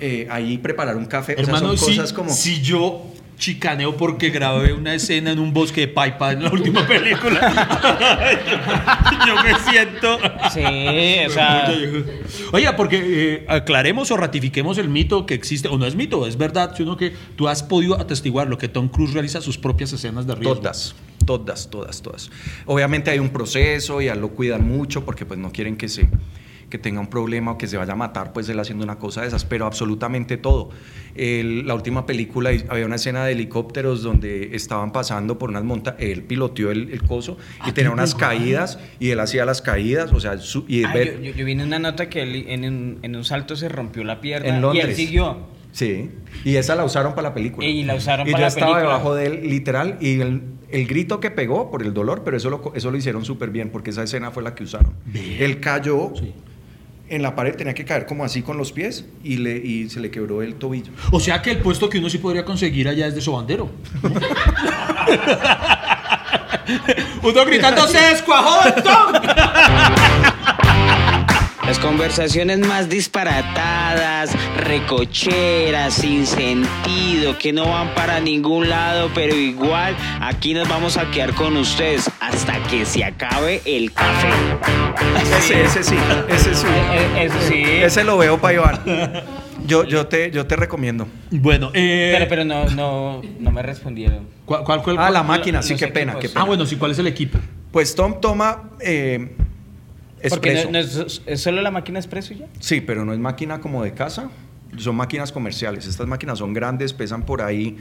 [0.00, 1.32] Eh, ahí preparar un café.
[1.32, 2.30] o sea, Hermano, son si, cosas como.
[2.30, 6.86] si yo chicaneo porque grabé una escena en un bosque de paipa en la última
[6.86, 7.40] película,
[9.26, 10.18] yo me siento...
[10.52, 10.60] Sí,
[11.26, 11.72] o sea...
[12.52, 16.36] Oye, porque eh, aclaremos o ratifiquemos el mito que existe, o no es mito, es
[16.36, 20.26] verdad, sino que tú has podido atestiguar lo que Tom Cruise realiza sus propias escenas
[20.26, 20.56] de riesgo.
[20.56, 20.94] Todas,
[21.26, 22.30] todas, todas, todas.
[22.66, 26.08] Obviamente hay un proceso y a lo cuidan mucho porque pues no quieren que se
[26.70, 29.22] que tenga un problema o que se vaya a matar pues él haciendo una cosa
[29.22, 30.70] de esas, pero absolutamente todo.
[31.14, 35.64] El- la última película y- había una escena de helicópteros donde estaban pasando por unas
[35.64, 37.36] montañas, él piloteó el, el coso
[37.66, 41.18] y tenía unas caídas y él hacía las caídas, o sea, su- y Ah, ver-
[41.22, 43.68] yo, yo- yo vi en una nota que él en un, en un salto se
[43.68, 44.86] rompió la pierna en y Londres.
[44.86, 45.54] él siguió.
[45.72, 46.10] Sí,
[46.44, 47.66] y esa la usaron para la película.
[47.66, 48.92] Y la usaron Y para yo la estaba película.
[48.92, 52.48] debajo de él, literal, y el, el grito que pegó por el dolor, pero eso
[52.48, 54.94] lo, eso lo hicieron súper bien, porque esa escena fue la que usaron.
[55.06, 55.38] Vea.
[55.40, 56.32] Él cayó Sí.
[57.08, 60.00] En la pared, tenía que caer como así con los pies, y, le, y se
[60.00, 60.92] le quebró el tobillo.
[61.12, 63.70] O sea que el puesto que uno sí podría conseguir allá es de sobandero.
[67.22, 68.60] uno gritando, ¡se descuajó!
[71.66, 79.96] Las conversaciones más disparatadas, recocheras, sin sentido, que no van para ningún lado, pero igual
[80.20, 84.28] aquí nos vamos a quedar con ustedes hasta que se acabe el café.
[85.38, 85.96] Ese, ese sí,
[86.28, 86.66] ese sí.
[86.68, 87.62] Eh, Eso sí.
[87.64, 88.80] Ese lo veo para Iván.
[89.66, 91.08] Yo, yo, te, yo te recomiendo.
[91.30, 94.28] Bueno, eh, Pero, pero no, no, no me respondieron.
[94.44, 96.42] ¿cuál, cuál, cuál- Ah, la máquina, sí, qué pena, qué pena.
[96.42, 97.38] Ah, bueno, sí, ¿cuál es el equipo?
[97.72, 99.34] Pues Tom toma eh,
[100.30, 100.66] Porque espresso.
[100.66, 102.46] no, no es, es solo la máquina expreso ya.
[102.60, 104.30] Sí, pero no es máquina como de casa,
[104.76, 105.86] son máquinas comerciales.
[105.86, 107.76] Estas máquinas son grandes, pesan por ahí.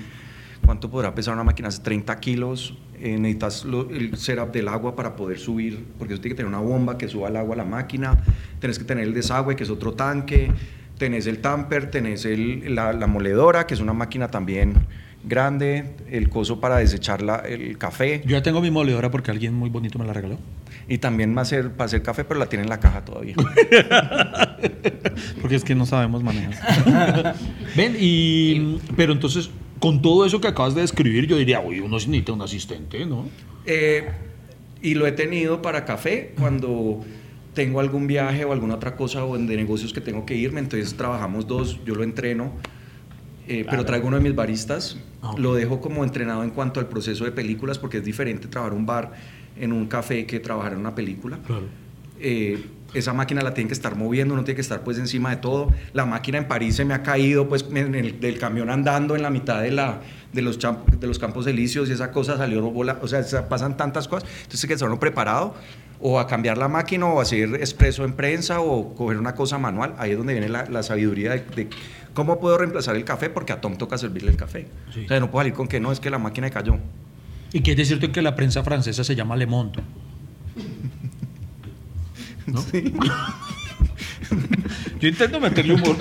[0.66, 1.68] ¿Cuánto podrá pesar una máquina?
[1.70, 2.78] 30 kilos.
[3.00, 6.48] Eh, necesitas lo- el setup del agua para poder subir, porque eso tiene que tener
[6.48, 8.18] una bomba que suba el agua a la máquina.
[8.60, 10.52] Tienes que tener el desagüe, que es otro tanque.
[10.98, 14.74] Tenés el tamper, tenés el- la, la moledora, que es una máquina también
[15.26, 15.96] grande.
[16.10, 18.22] El coso para desechar la- el café.
[18.24, 20.38] Yo ya tengo mi moledora porque alguien muy bonito me la regaló.
[20.88, 23.36] Y también va a hacer, para hacer café, pero la tiene en la caja todavía.
[25.41, 27.36] Porque es que no sabemos manejar.
[27.76, 28.80] Ven, y.
[28.95, 29.49] Pero entonces,
[29.80, 33.28] con todo eso que acabas de describir, yo diría, uy, uno necesita un asistente, ¿no?
[33.65, 34.09] Eh,
[34.82, 37.03] y lo he tenido para café cuando
[37.53, 40.95] tengo algún viaje o alguna otra cosa o de negocios que tengo que irme, entonces
[40.95, 42.51] trabajamos dos, yo lo entreno
[43.47, 46.88] Eh, Pero traigo uno de mis baristas, Ah, lo dejo como entrenado en cuanto al
[46.88, 49.13] proceso de películas, porque es diferente trabajar un bar
[49.58, 51.38] en un café que trabajar en una película.
[51.45, 51.64] Claro.
[52.20, 55.38] Eh, esa máquina la tiene que estar moviendo, uno tiene que estar pues encima de
[55.38, 55.74] todo.
[55.93, 59.24] La máquina en París se me ha caído pues en el, del camión andando en
[59.24, 60.01] la mitad de, la,
[60.32, 63.41] de, los, champ- de los campos elíseos y esa cosa salió bola, o sea, se
[63.41, 64.30] pasan tantas cosas.
[64.43, 65.56] Entonces hay que estar uno preparado
[65.99, 69.58] o a cambiar la máquina o a hacer expreso en prensa o coger una cosa
[69.58, 69.95] manual.
[69.97, 71.70] Ahí es donde viene la, la sabiduría de, de
[72.14, 74.68] cómo puedo reemplazar el café porque a Tom toca servirle el café.
[74.93, 75.06] Sí.
[75.06, 76.78] O sea, no puedo salir con que no, es que la máquina cayó.
[77.54, 79.80] Y quiere decirte que la prensa francesa se llama Le Monde.
[82.47, 82.64] ¿No?
[84.99, 85.97] Yo intento meterle humor.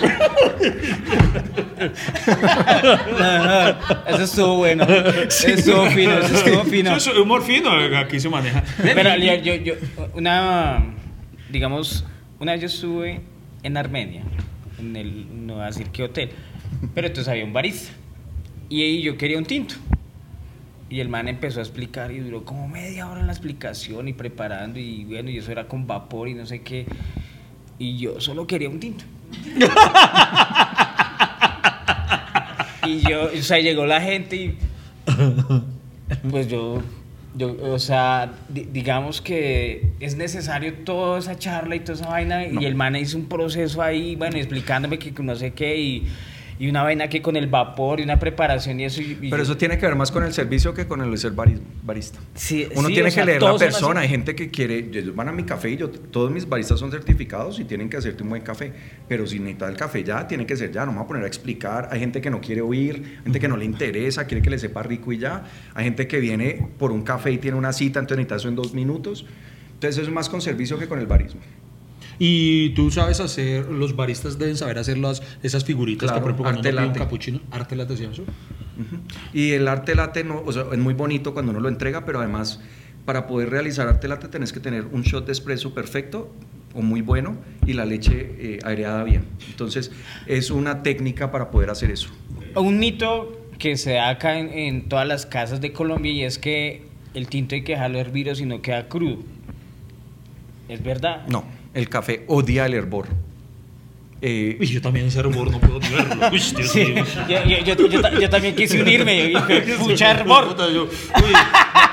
[4.09, 4.85] Eso estuvo bueno.
[4.85, 6.97] Eso estuvo fino, eso estuvo fino.
[6.97, 8.63] Eso es humor fino, aquí se maneja.
[8.83, 9.75] Pero yo, yo-
[10.15, 10.85] una,
[11.51, 12.05] digamos,
[12.39, 13.21] una vez yo estuve
[13.63, 14.23] en Armenia,
[14.79, 16.31] en el, no voy a decir qué hotel,
[16.95, 17.93] pero entonces había un barista
[18.69, 19.75] y ahí yo quería un tinto.
[20.93, 24.13] Y el man empezó a explicar y duró como media hora en la explicación y
[24.13, 26.85] preparando y bueno, y eso era con vapor y no sé qué.
[27.79, 29.03] Y yo solo quería un tinto.
[32.87, 34.59] y yo, o sea, llegó la gente y
[36.31, 36.83] pues yo,
[37.35, 42.47] yo o sea, di- digamos que es necesario toda esa charla y toda esa vaina.
[42.47, 46.07] Y el man hizo un proceso ahí, bueno, explicándome que no sé qué y,
[46.65, 49.03] y una vaina que con el vapor y una preparación y eso.
[49.03, 51.19] y- y Pero yo- eso tiene que ver más con el servicio que con el
[51.19, 52.21] ser bari- barista.
[52.35, 54.01] Sí, Uno sí, tiene o sea, que leer la persona.
[54.03, 56.93] Hay gente que quiere, ellos van a mi café y yo, todos mis baristas son
[56.93, 58.73] certificados y tienen que hacerte un buen café.
[59.09, 60.87] Pero si necesitas el café ya, tiene que ser ya.
[60.87, 61.89] No me voy a poner a explicar.
[61.91, 64.85] Hay gente que no quiere oír, gente que no le interesa, quiere que le sepa
[64.85, 65.43] rico y ya.
[65.75, 68.55] Hay gente que viene por un café y tiene una cita, entonces necesita eso en
[68.55, 69.27] dos minutos.
[69.75, 71.41] Entonces eso es más con servicio que con el barismo.
[72.25, 76.31] Y tú sabes hacer, los baristas deben saber hacer las, esas figuritas Claro, que, por
[76.31, 76.99] ejemplo, cuando arte uno pide un latte.
[77.01, 78.23] capuchino, arte latte, ¿sí eso?
[78.23, 78.97] Ujú.
[79.33, 82.21] Y el arte latte no, o sea, es muy bonito cuando uno lo entrega, pero
[82.21, 82.61] además
[83.07, 86.31] para poder realizar arte latte tenés que tener un shot de espresso perfecto
[86.75, 89.25] o muy bueno y la leche eh, aireada bien.
[89.51, 89.91] Entonces
[90.29, 92.11] es una técnica para poder hacer eso.
[92.55, 96.39] Un mito que se da acá en, en todas las casas de Colombia y es
[96.39, 96.83] que
[97.15, 99.19] el tinto hay que dejarlo hervir o si no queda crudo.
[100.69, 101.27] ¿Es verdad?
[101.27, 101.45] No,
[101.75, 103.07] el café odia el hervor.
[104.25, 106.29] Eh, Uy, yo también ese hervor no puedo verlo.
[106.31, 107.05] Uy, Dios Sí, mío.
[107.29, 109.25] yo, yo- yo- yo ta- yo también quise unirme.
[109.33, 109.35] y
[109.79, 110.57] Pucha hervor.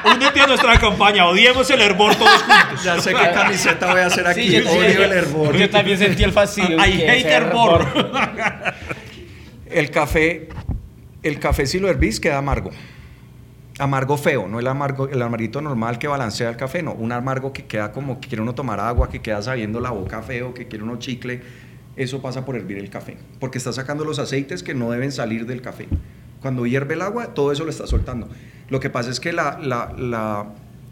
[0.05, 2.83] Únete a nuestra campaña, odiemos el hervor todos juntos.
[2.83, 4.43] ya sé qué camiseta voy a hacer aquí.
[4.43, 5.57] Sí, yo, odio el hervor.
[5.57, 6.77] yo también sentí el fastidio.
[6.85, 7.85] I que hate hervor.
[9.71, 10.49] El café,
[11.23, 12.71] el café si lo hervís queda amargo.
[13.79, 17.53] Amargo feo, no el amargo, el amarguito normal que balancea el café, no, un amargo
[17.53, 20.67] que queda como que quiere uno tomar agua, que queda sabiendo la boca feo, que
[20.67, 21.41] quiere uno chicle,
[21.95, 25.45] eso pasa por hervir el café, porque está sacando los aceites que no deben salir
[25.45, 25.87] del café.
[26.41, 28.27] Cuando hierve el agua, todo eso lo está soltando.
[28.69, 30.47] Lo que pasa es que la, la, la,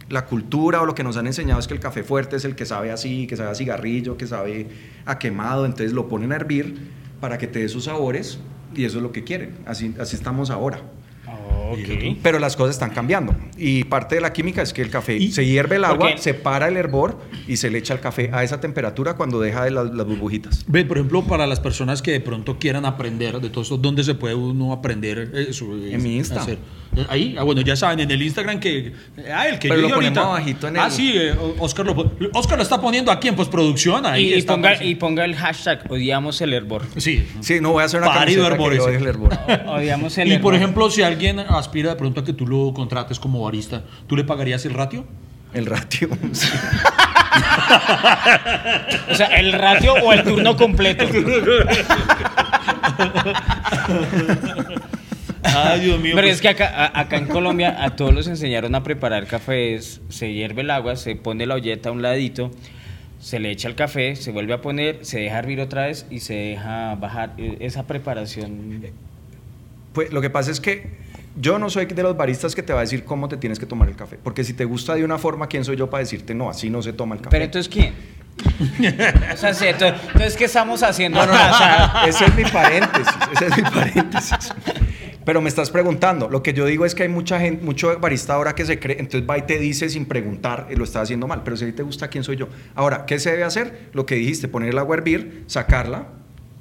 [0.07, 2.55] la cultura o lo que nos han enseñado es que el café fuerte es el
[2.55, 4.67] que sabe así, que sabe a cigarrillo, que sabe
[5.05, 8.39] a quemado, entonces lo ponen a hervir para que te dé sus sabores
[8.73, 9.57] y eso es lo que quieren.
[9.65, 10.81] Así, así estamos ahora.
[11.71, 12.17] Ok.
[12.23, 13.35] Pero las cosas están cambiando.
[13.57, 16.17] Y parte de la química es que el café Y- se hierve el agua, Porque-
[16.21, 19.63] se para el hervor y se le echa el café a esa temperatura cuando deja
[19.65, 20.65] de las, las burbujitas.
[20.67, 24.03] Ve, por ejemplo, para las personas que de pronto quieran aprender de todo esto, ¿dónde
[24.03, 25.65] se puede uno aprender eso?
[25.75, 26.41] En mi Insta.
[26.41, 26.57] Hacer?
[27.09, 28.93] Ahí, ah, bueno, ya saben, en el Instagram que.
[29.33, 30.21] Ah, el que Pero yo lo ponemos ahorita.
[30.35, 34.05] abajito en Ah, el- sí, eh, Oscar lo, Oscar lo está poniendo aquí en postproducción.
[34.05, 36.83] Ahí Y, y está ponga, y ponga el hashtag odiamos el hervor.
[36.97, 37.27] Sí.
[37.41, 39.37] Sí, no voy a hacer una Parido camiseta que odie el hervor.
[39.67, 40.41] Odiamos el Y hervor.
[40.43, 44.15] por ejemplo, si alguien aspira de pronto a que tú lo contrates como barista, ¿tú
[44.15, 45.05] le pagarías el ratio?
[45.53, 46.09] El ratio.
[46.33, 46.47] sí.
[49.11, 51.05] O sea, el ratio o el turno completo.
[55.43, 56.13] Ay, Dios mío.
[56.15, 60.01] Pero pues- es que acá, acá en Colombia a todos los enseñaron a preparar cafés.
[60.09, 62.51] Se hierve el agua, se pone la olleta a un ladito,
[63.19, 66.19] se le echa el café, se vuelve a poner, se deja hervir otra vez y
[66.19, 67.33] se deja bajar.
[67.37, 68.81] E- Esa preparación.
[69.93, 71.07] Pues lo que pasa es que
[71.39, 73.65] yo no soy de los baristas que te va a decir cómo te tienes que
[73.65, 74.17] tomar el café.
[74.23, 76.49] Porque si te gusta de una forma, ¿quién soy yo para decirte no?
[76.49, 77.31] Así no se toma el café.
[77.31, 77.93] Pero entonces, ¿quién?
[79.33, 81.19] O sea, sí, entonces, entonces, ¿qué estamos haciendo?
[81.19, 81.51] No, no, no?
[81.55, 84.37] O sea, ese es mi paréntesis, ese es mi paréntesis.
[85.27, 88.33] Pero me estás preguntando, lo que yo digo es que hay mucha gente, mucho barista
[88.33, 91.27] ahora que se cree, entonces va y te dice sin preguntar, eh, lo está haciendo
[91.27, 92.47] mal, pero si a ti te gusta, ¿quién soy yo?
[92.75, 93.89] Ahora, ¿qué se debe hacer?
[93.91, 96.07] Lo que dijiste, poner el agua a hervir, sacarla,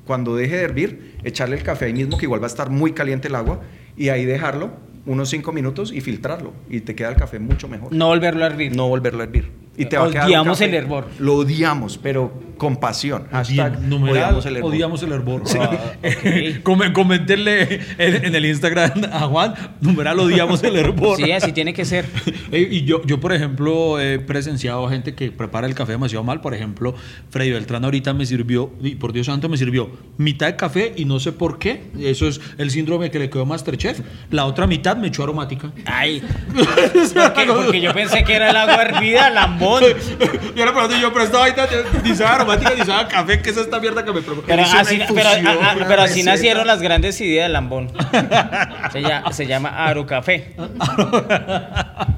[0.04, 2.90] cuando deje de hervir, echarle el café ahí mismo, que igual va a estar muy
[2.90, 3.60] caliente el agua,
[3.96, 4.72] y ahí dejarlo
[5.06, 7.92] unos cinco minutos y filtrarlo, y te queda el café mucho mejor.
[7.92, 8.74] no volverlo a hervir.
[8.74, 9.48] No volverlo a hervir.
[9.78, 11.08] Y te va a quedar un Odiamos café- el hervor.
[11.18, 13.26] Lo odiamos, pero compasión.
[13.30, 14.70] Hashtag Numeral, odiamos el hervor.
[14.72, 15.42] odiamos el hervor.
[15.60, 16.60] Ah, ok.
[16.62, 21.18] Come- Coméntenle en, en el Instagram a Juan, numeral odiamos el hervor.
[21.18, 22.06] Sí, así tiene que ser.
[22.52, 26.40] Y yo, yo, por ejemplo, he presenciado gente que prepara el café demasiado mal.
[26.40, 26.94] Por ejemplo,
[27.30, 31.04] Freddy Beltrán ahorita me sirvió, y por Dios santo, me sirvió mitad de café y
[31.04, 31.82] no sé por qué.
[32.00, 34.00] Eso es el síndrome que le quedó a Masterchef.
[34.30, 35.72] La otra mitad me echó aromática.
[35.84, 36.22] Ay.
[37.14, 39.30] Porque, porque yo pensé que era el agua hervida,
[39.70, 39.84] lambón.
[40.56, 41.66] y ahora pregunto yo, pero esta vaina
[42.14, 43.42] sabe aromática sabe café.
[43.42, 44.46] ¿Qué es esta mierda que me preocupa?
[44.46, 46.30] Pero así, infusión, pero, a- a- una pero así receta.
[46.32, 47.90] nacieron las grandes ideas del lambón.
[48.92, 50.54] Se llama, se llama Aro Café.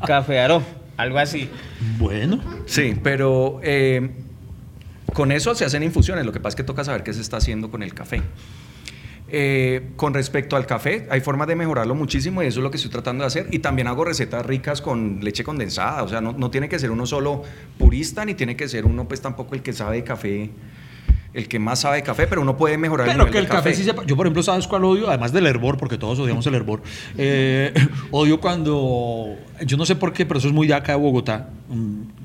[0.06, 0.62] Café Aro,
[0.96, 1.50] algo así.
[1.98, 2.40] Bueno.
[2.66, 4.10] Sí, pero eh,
[5.14, 6.24] con eso se hacen infusiones.
[6.26, 8.22] Lo que pasa es que toca saber qué se está haciendo con el café.
[9.30, 12.76] Eh, con respecto al café, hay formas de mejorarlo muchísimo y eso es lo que
[12.78, 13.46] estoy tratando de hacer.
[13.50, 16.02] Y también hago recetas ricas con leche condensada.
[16.02, 17.42] O sea, no, no tiene que ser uno solo
[17.78, 20.50] purista, ni tiene que ser uno, pues tampoco el que sabe de café,
[21.34, 23.44] el que más sabe de café, pero uno puede mejorar el Pero nivel que el
[23.44, 24.04] de café sí sepa.
[24.06, 25.08] Yo, por ejemplo, ¿sabes cuál odio?
[25.08, 26.82] Además del hervor, porque todos odiamos el hervor.
[27.16, 27.72] Eh,
[28.10, 29.36] odio cuando.
[29.64, 31.50] Yo no sé por qué, pero eso es muy de acá de Bogotá.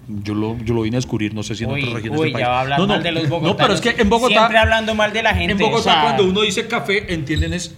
[0.07, 2.25] Yo lo, yo lo vine a descubrir, no sé si en Uy, otras regiones uy,
[2.25, 2.43] del país.
[2.43, 3.57] ya va a hablar no, no, mal de los bogotanos.
[3.57, 4.33] No, pero es que en Bogotá.
[4.33, 5.53] Siempre hablando mal de la gente.
[5.53, 7.75] En Bogotá, o sea, cuando uno dice café, entienden es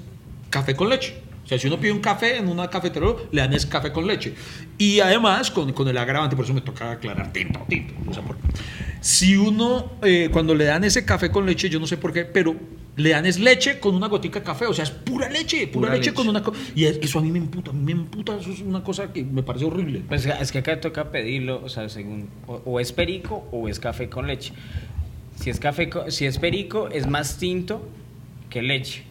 [0.49, 1.15] café con leche.
[1.45, 4.07] O sea, si uno pide un café en una cafetería, le dan es café con
[4.07, 4.33] leche.
[4.79, 7.93] Y además, con, con el agravante, por eso me toca aclarar, tinto, tinto.
[8.09, 8.35] O sea, por-
[8.99, 12.25] si uno, eh, cuando le dan ese café con leche, yo no sé por qué,
[12.25, 12.55] pero
[12.95, 14.65] le dan es leche con una gotica de café.
[14.65, 16.13] O sea, es pura leche, pura, Pura leche, leche.
[16.15, 16.41] con una...
[16.75, 19.13] Y es- eso a mí me emputa, a mí me emputa, eso es una cosa
[19.13, 20.01] que me parece horrible.
[20.07, 23.79] Pues es que acá toca pedirlo, o sea, según o, o es perico o es
[23.79, 24.51] café con leche.
[25.39, 27.87] Si es café si es perico es más tinto
[28.49, 29.03] que leche.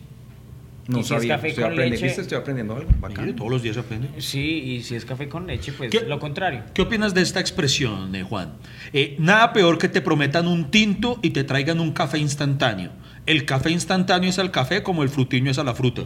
[0.87, 2.21] No Y si es sabía, café estoy con aprendiendo, leche- ¿viste?
[2.23, 2.91] Estoy aprendiendo algo.
[3.01, 3.23] bacano.
[3.23, 4.09] Mire, todos los días se aprende.
[4.21, 6.63] Sí, y si es café con leche, pues ¿Qué- lo contrario.
[6.75, 8.53] ¿Qué opinas de esta expresión, eh, Juan?
[8.93, 12.91] Eh, nada peor que te prometan un tinto y te traigan un café instantáneo.
[13.25, 16.03] El café instantáneo es al café como el frutiño es a la fruta.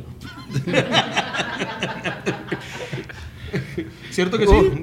[4.10, 4.52] ¿Cierto que sí?
[4.52, 4.82] Uh,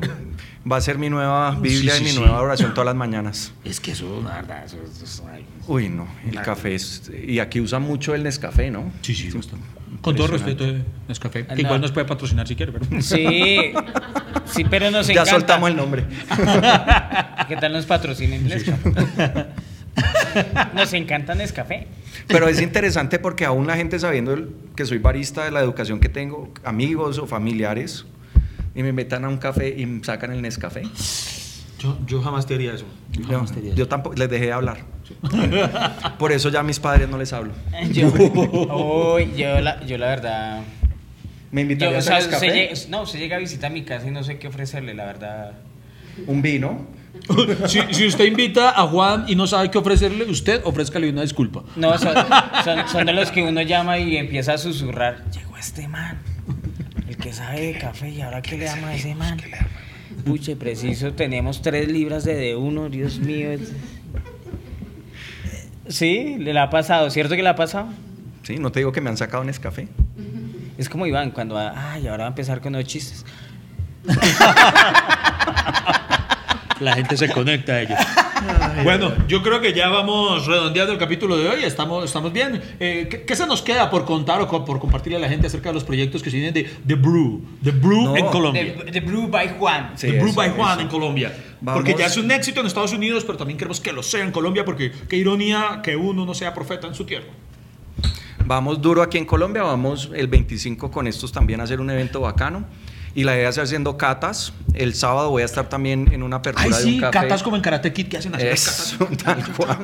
[0.70, 2.20] va a ser mi nueva Biblia Sí, sí, y mi sí.
[2.20, 3.54] nueva oración todas las mañanas.
[3.64, 5.46] Es que eso, la verdad, eso, eso es- ay.
[5.68, 7.12] Uy, no, el café es...
[7.26, 8.92] Y aquí usan mucho el Nescafé, ¿no?
[9.02, 9.66] Sí, sí, bastante.
[10.06, 11.62] Con todo respeto, eh, Nescafé, que no.
[11.62, 13.02] igual nos puede patrocinar si quiere, pero...
[13.02, 13.74] Sí,
[14.46, 15.32] sí, pero nos Ya encanta.
[15.32, 16.06] soltamos el nombre.
[17.48, 18.92] ¿Qué tal nos patrocinen Nescafé?
[20.76, 21.88] Nos encanta Nescafé.
[22.28, 26.00] Pero es interesante porque aún la gente sabiendo el- que soy barista de la educación
[26.02, 28.06] que tengo, amigos o familiares,
[28.76, 30.84] y me metan a un café y me sacan el Nescafé.
[31.80, 32.86] Yo, yo jamás te haría eso.
[33.12, 33.78] Yo jamás te haría eso.
[33.78, 34.78] yo tampoco, les dejé de hablar.
[36.18, 37.54] Por eso ya a mis padres no les hablo.
[37.92, 38.12] Yo,
[39.38, 40.62] yo, la, yo la verdad...
[41.52, 44.08] Me Yo, invitaron o a sea, se llega- no, se llega a visitar mi casa
[44.08, 45.52] y no sé qué ofrecerle, la verdad.
[46.28, 46.86] un vino.
[47.68, 51.64] si, si usted invita a Juan y no sabe qué ofrecerle, usted ofrézcale una disculpa.
[51.78, 52.14] No, son,
[52.66, 55.24] son, son de los que uno llama y empieza a susurrar.
[55.32, 56.18] Llegó este man,
[57.08, 59.38] el que sabe de café, ¿y ahora qué le damos a ese man?
[60.26, 63.50] Puche, preciso, tenemos tres libras de D1, Dios mío.
[65.88, 67.90] Sí, le ha pasado, ¿cierto que le ha pasado?
[68.42, 69.88] Sí, no te digo que me han sacado Nescafé.
[70.78, 73.24] Es como Iván, cuando, ay, ahora va a empezar con los chistes.
[76.82, 77.98] La gente se conecta a ellos.
[78.84, 81.64] Bueno, yo creo que ya vamos redondeando el capítulo de hoy.
[81.64, 82.62] Estamos, estamos bien.
[82.80, 85.48] Eh, ¿qué, qué se nos queda por contar o co- por compartirle a la gente
[85.48, 87.42] acerca de los proyectos que se vienen de The Brew?
[87.64, 88.18] The Brew No.
[88.18, 88.76] en Colombia.
[88.86, 89.92] The, The Brew by Juan.
[89.96, 90.82] Sí, The Brew eso, by Juan eso.
[90.82, 91.34] en Colombia.
[91.62, 91.82] Vamos.
[91.82, 94.32] Porque ya es un éxito en Estados Unidos, pero también queremos que lo sea en
[94.32, 97.28] Colombia, porque qué ironía que uno no sea profeta en su tierra.
[98.46, 102.20] Vamos duro aquí en Colombia, vamos el 25 con estos también a hacer un evento
[102.22, 102.66] bacano.
[103.16, 104.52] Y la idea es haciendo catas.
[104.74, 107.12] El sábado voy a estar también en una apertura Ay, de un sí, café.
[107.14, 108.44] catas como en Karate Kid que hacen así.
[108.44, 108.98] catas.
[109.24, 109.78] tal cual.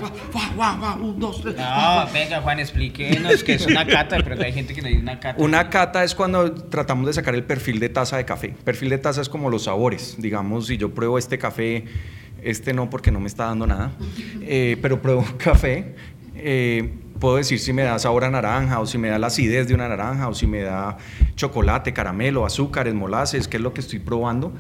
[1.02, 1.56] Un, dos, tres.
[1.56, 5.18] No, venga, Juan, explíquenos que es una cata, pronto hay gente que no dice una
[5.20, 5.42] cata.
[5.42, 8.54] Una cata es cuando tratamos de sacar el perfil de taza de café.
[8.66, 10.16] Perfil de taza es como los sabores.
[10.20, 11.86] Digamos, si yo pruebo este café,
[12.44, 13.94] este no porque no me está dando nada,
[14.42, 15.96] eh, pero pruebo un café,
[16.36, 19.68] eh, puedo decir si me da sabor a naranja o si me da la acidez
[19.68, 20.98] de una naranja o si me da
[21.36, 24.52] chocolate, caramelo, azúcares, molaces, que es lo que estoy probando.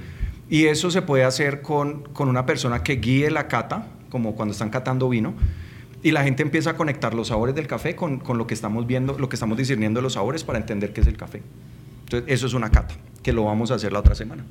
[0.49, 4.53] Y eso se puede hacer con, con una persona que guíe la cata, como cuando
[4.53, 5.34] están catando vino.
[6.03, 8.88] Y la gente empieza a conectar los sabores del café con, con lo que estamos
[8.88, 11.41] viendo, lo que estamos discerniendo de los sabores para entender qué es el café.
[12.05, 14.45] Entonces, eso es una cata, que lo vamos a hacer la otra semana.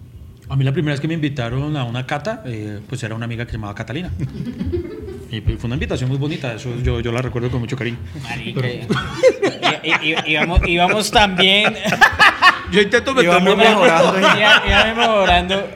[0.48, 3.26] A mí la primera vez que me invitaron a una cata, eh, pues era una
[3.26, 4.10] amiga que se llamaba Catalina.
[5.30, 7.98] Y fue una invitación muy bonita, eso yo, yo la recuerdo con mucho cariño.
[8.22, 8.86] Marica, y-
[9.84, 11.74] y- y- íbamos, íbamos también.
[12.72, 14.18] Yo intento Íbamos meterle mejorando.
[14.20, 15.68] Iba mejorando.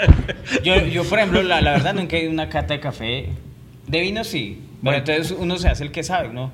[0.63, 3.31] Yo, yo, por ejemplo, la, la verdad nunca he ido a una cata de café.
[3.89, 4.61] De vino sí.
[4.81, 6.53] Pero entonces uno se hace el que sabe, ¿no?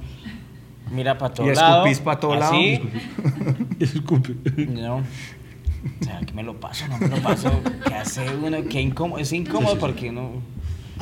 [0.91, 1.77] Mira para todo Y lado.
[1.85, 2.53] escupís pa' todo lado.
[2.55, 2.81] así,
[3.79, 4.35] Disculpe.
[4.67, 4.97] No.
[4.97, 7.61] O sea, que me lo paso, no me lo paso.
[7.87, 8.59] ¿Qué hace uno?
[8.67, 9.19] Qué incómodo.
[9.21, 10.41] Es incómodo porque uno.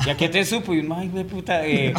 [0.05, 0.73] ¿Ya que te supo?
[0.73, 1.65] Y uno, ay, güey, puta.
[1.65, 1.93] eh,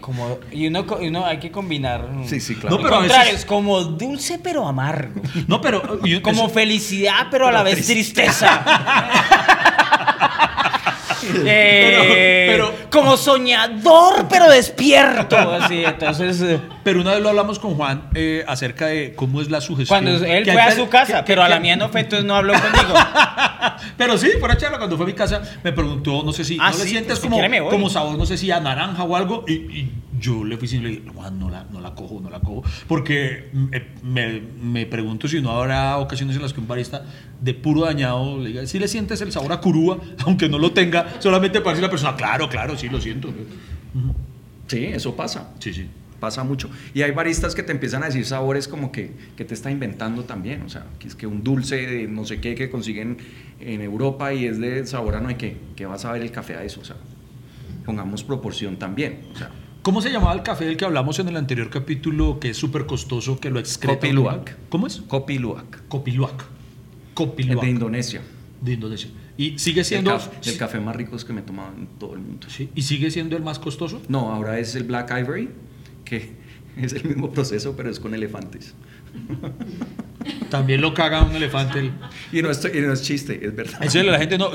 [0.00, 2.06] como, y uno, y uno hay que combinar.
[2.26, 2.76] Sí, sí, claro.
[2.76, 5.20] No, pero a veces- contrarios, como dulce pero amargo.
[5.48, 6.00] No, pero.
[6.04, 8.64] yo- Como eso- felicidad pero a la vez tristeza.
[11.46, 15.36] Eh, Pero- pero- como soñador pero despierto.
[15.60, 16.40] Así, entonces.
[16.40, 20.02] eh, Pero una vez lo hablamos con Juan eh, acerca de cómo es la sugestión.
[20.04, 22.24] Cuando él fue a su casa, que- pero a que- la mía no fue, entonces
[22.24, 22.94] no habló conmigo.
[23.96, 26.70] Pero sí, fuera charla, cuando fue a mi casa, me preguntó, no sé si, Ah,
[26.70, 29.44] ¿no le sientes pues, si como, como sabor, no sé si a naranja o algo?
[29.46, 29.92] Y, y
[30.24, 32.62] yo le fui diciendo, le dije, Juan, no la, no la cojo, no la cojo.
[32.88, 37.04] Porque me, me, me pregunto si no habrá ocasiones en las que un barista
[37.40, 40.72] de puro dañado le diga, si le sientes el sabor a curúa, aunque no lo
[40.72, 43.32] tenga, solamente para decirle a la persona, claro, claro, sí lo siento.
[44.66, 45.50] Sí, eso pasa.
[45.58, 45.86] Sí, sí.
[46.20, 46.70] Pasa mucho.
[46.94, 50.24] Y hay baristas que te empiezan a decir sabores como que, que te está inventando
[50.24, 50.62] también.
[50.62, 53.18] O sea, que es que un dulce de no sé qué que consiguen
[53.60, 55.58] en Europa y es de sabor a no hay qué.
[55.76, 56.80] Que vas a ver el café a eso.
[56.80, 56.96] O sea,
[57.84, 59.20] pongamos proporción también.
[59.34, 59.50] O sea,
[59.84, 62.86] ¿Cómo se llamaba el café del que hablamos en el anterior capítulo, que es súper
[62.86, 63.96] costoso, que lo excreta?
[63.96, 64.56] Kopi Luwak.
[64.70, 65.02] ¿Cómo es?
[65.06, 65.76] Kopiluak.
[65.82, 65.88] El
[67.14, 67.62] Kopiluak.
[67.64, 68.22] de Indonesia.
[68.62, 69.10] de Indonesia.
[69.36, 70.12] Y sigue El, siendo.
[70.16, 72.46] caf- el café más rico que me tomado en todo el mundo.
[72.48, 74.00] Sí, y sigue siendo el más costoso.
[74.08, 75.50] No, ahora es el Black Ivory,
[76.06, 76.32] que
[76.78, 78.74] es el mismo proceso, pero es con elefantes.
[80.50, 81.80] También lo caga un elefante.
[81.80, 81.92] el-
[82.32, 83.82] Y no, estoy- y no es chiste, es verdad.
[83.84, 84.48] Eso la gente no.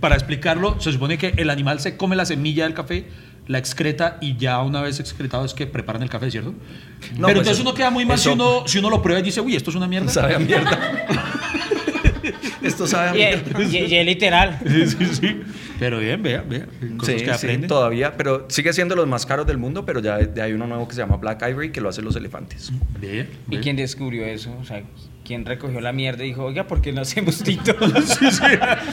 [0.00, 3.04] Para explicarlo, se supone que el animal se come la semilla del café,
[3.48, 6.50] la excreta y ya una vez excretado es que preparan el café, ¿cierto?
[6.52, 9.24] No, Pero pues entonces uno queda muy mal si uno, si uno lo prueba y
[9.24, 10.08] dice, uy, esto es una mierda.
[10.08, 11.06] Sabe a mierda.
[12.62, 13.62] Esto sabe a Y, mierda.
[13.64, 14.60] y- y es literal.
[14.64, 15.40] Sí, sí, sí.
[15.80, 16.66] Pero bien, vea, vea.
[16.96, 20.14] Cosas Sí, que sí, todavía, pero sigue siendo los más caros del mundo, pero ya,
[20.16, 22.70] hay uno nuevo que se llama Black Ivory que lo hacen los elefantes.
[23.00, 24.56] Ve, ¿Y quién descubrió eso?
[24.60, 24.82] O sea,
[25.24, 27.74] ¿quién recogió la mierda y dijo, oiga, ¿por qué no hacemos tito?
[28.06, 28.40] Sí, sí.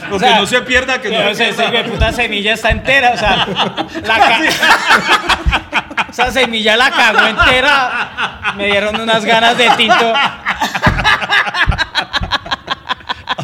[0.09, 1.30] Porque O sea, no se pierda que no.
[1.30, 3.45] o sea, esa puta semilla está entera, o sea,
[4.05, 4.41] la ca-
[6.09, 8.53] esa semilla la cagó entera.
[8.57, 10.13] Me dieron unas ganas de tinto.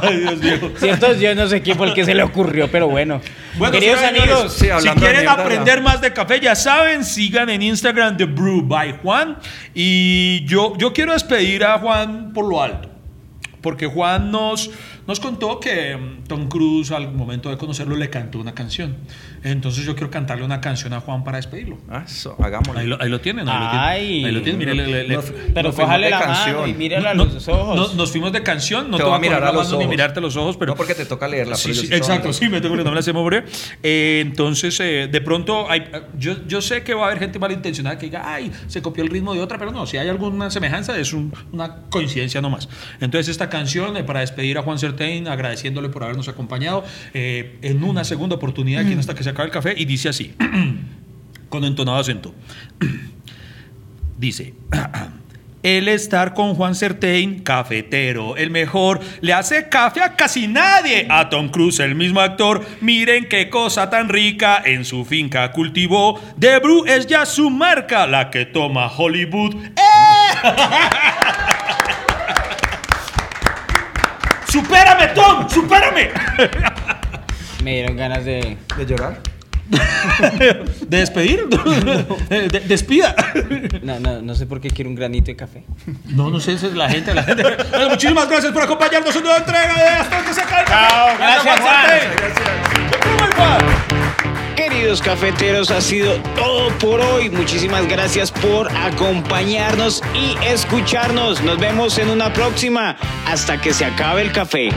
[0.07, 0.71] Ay, Dios mío.
[0.77, 3.21] Cierto, yo no sé quién fue el que se le ocurrió, pero bueno.
[3.57, 7.49] Bueno, Queridos señores, amigos, sí, si quieren mierda, aprender más de café, ya saben, sigan
[7.49, 9.37] en Instagram The Brew by Juan.
[9.73, 12.89] Y yo, yo quiero despedir a Juan por lo alto.
[13.61, 14.69] Porque Juan nos,
[15.07, 18.95] nos contó que mm, Tom Cruise al momento de conocerlo le cantó una canción.
[19.45, 21.77] Entonces yo quiero cantarle una canción a Juan para despedirlo.
[21.89, 22.79] Ah, eso, hagámoslo.
[22.79, 24.25] Ahí lo, ahí lo tienen, ahí lo tienen.
[24.25, 26.69] Ahí lo tienen, mire, le- le- le- Nos- pero cójale la mano canción.
[26.69, 27.75] y mírala a los ojos.
[27.77, 29.87] no, nos fuimos de canción, no Te te, voy a mirar a los ni ojos.
[29.89, 32.75] mirarte los ojos, pero No porque te toca leerla, Sí, sí, exacto, sí, me tengo
[32.75, 33.47] que la hacemos breve.
[33.83, 35.83] Eh, entonces, eh, de pronto, hay,
[36.17, 39.09] yo, yo sé que va a haber gente malintencionada que diga, ay, se copió el
[39.09, 42.67] ritmo de otra, pero no, si hay alguna semejanza, es un- una coincidencia nomás.
[42.99, 46.83] Entonces, esta canción, eh, para despedir a Juan Certain, agradeciéndole por habernos acompañado
[47.13, 50.33] eh, en una segunda oportunidad aquí en hasta que se el café, y dice así,
[51.49, 52.33] con entonado acento.
[54.17, 54.53] dice.
[55.65, 61.07] El estar con Juan Certain, cafetero, el mejor, le hace café a casi nadie.
[61.09, 66.21] A Tom Cruise, el mismo actor, miren qué cosa tan rica en su finca cultivó.
[66.39, 69.55] The Brew es ya su marca, la que toma Hollywood.
[69.55, 70.35] ¡Eh!
[74.47, 75.49] ¡Supérame, Tom!
[75.49, 76.11] ¡Supérame!
[77.65, 78.55] Me dieron ganas de.
[78.77, 79.19] ¿De llorar?
[80.87, 81.47] ¿De despedir?
[82.29, 83.15] De- de- despida.
[83.81, 85.63] No, no, no sé por qué quiero un granito de café.
[86.09, 87.41] No, no sé, esa es la gente, la gente.
[87.71, 90.67] Bueno, muchísimas gracias por acompañarnos en una nueva entrega de Hasta que se acabe el
[90.67, 90.87] café.
[90.91, 91.89] Chao, gracias, Juan.
[94.55, 97.31] Queridos cafeteros, ha sido todo por hoy.
[97.31, 101.41] Muchísimas gracias por acompañarnos y escucharnos.
[101.41, 102.95] Nos vemos en una próxima.
[103.27, 104.69] Hasta que se acabe el café.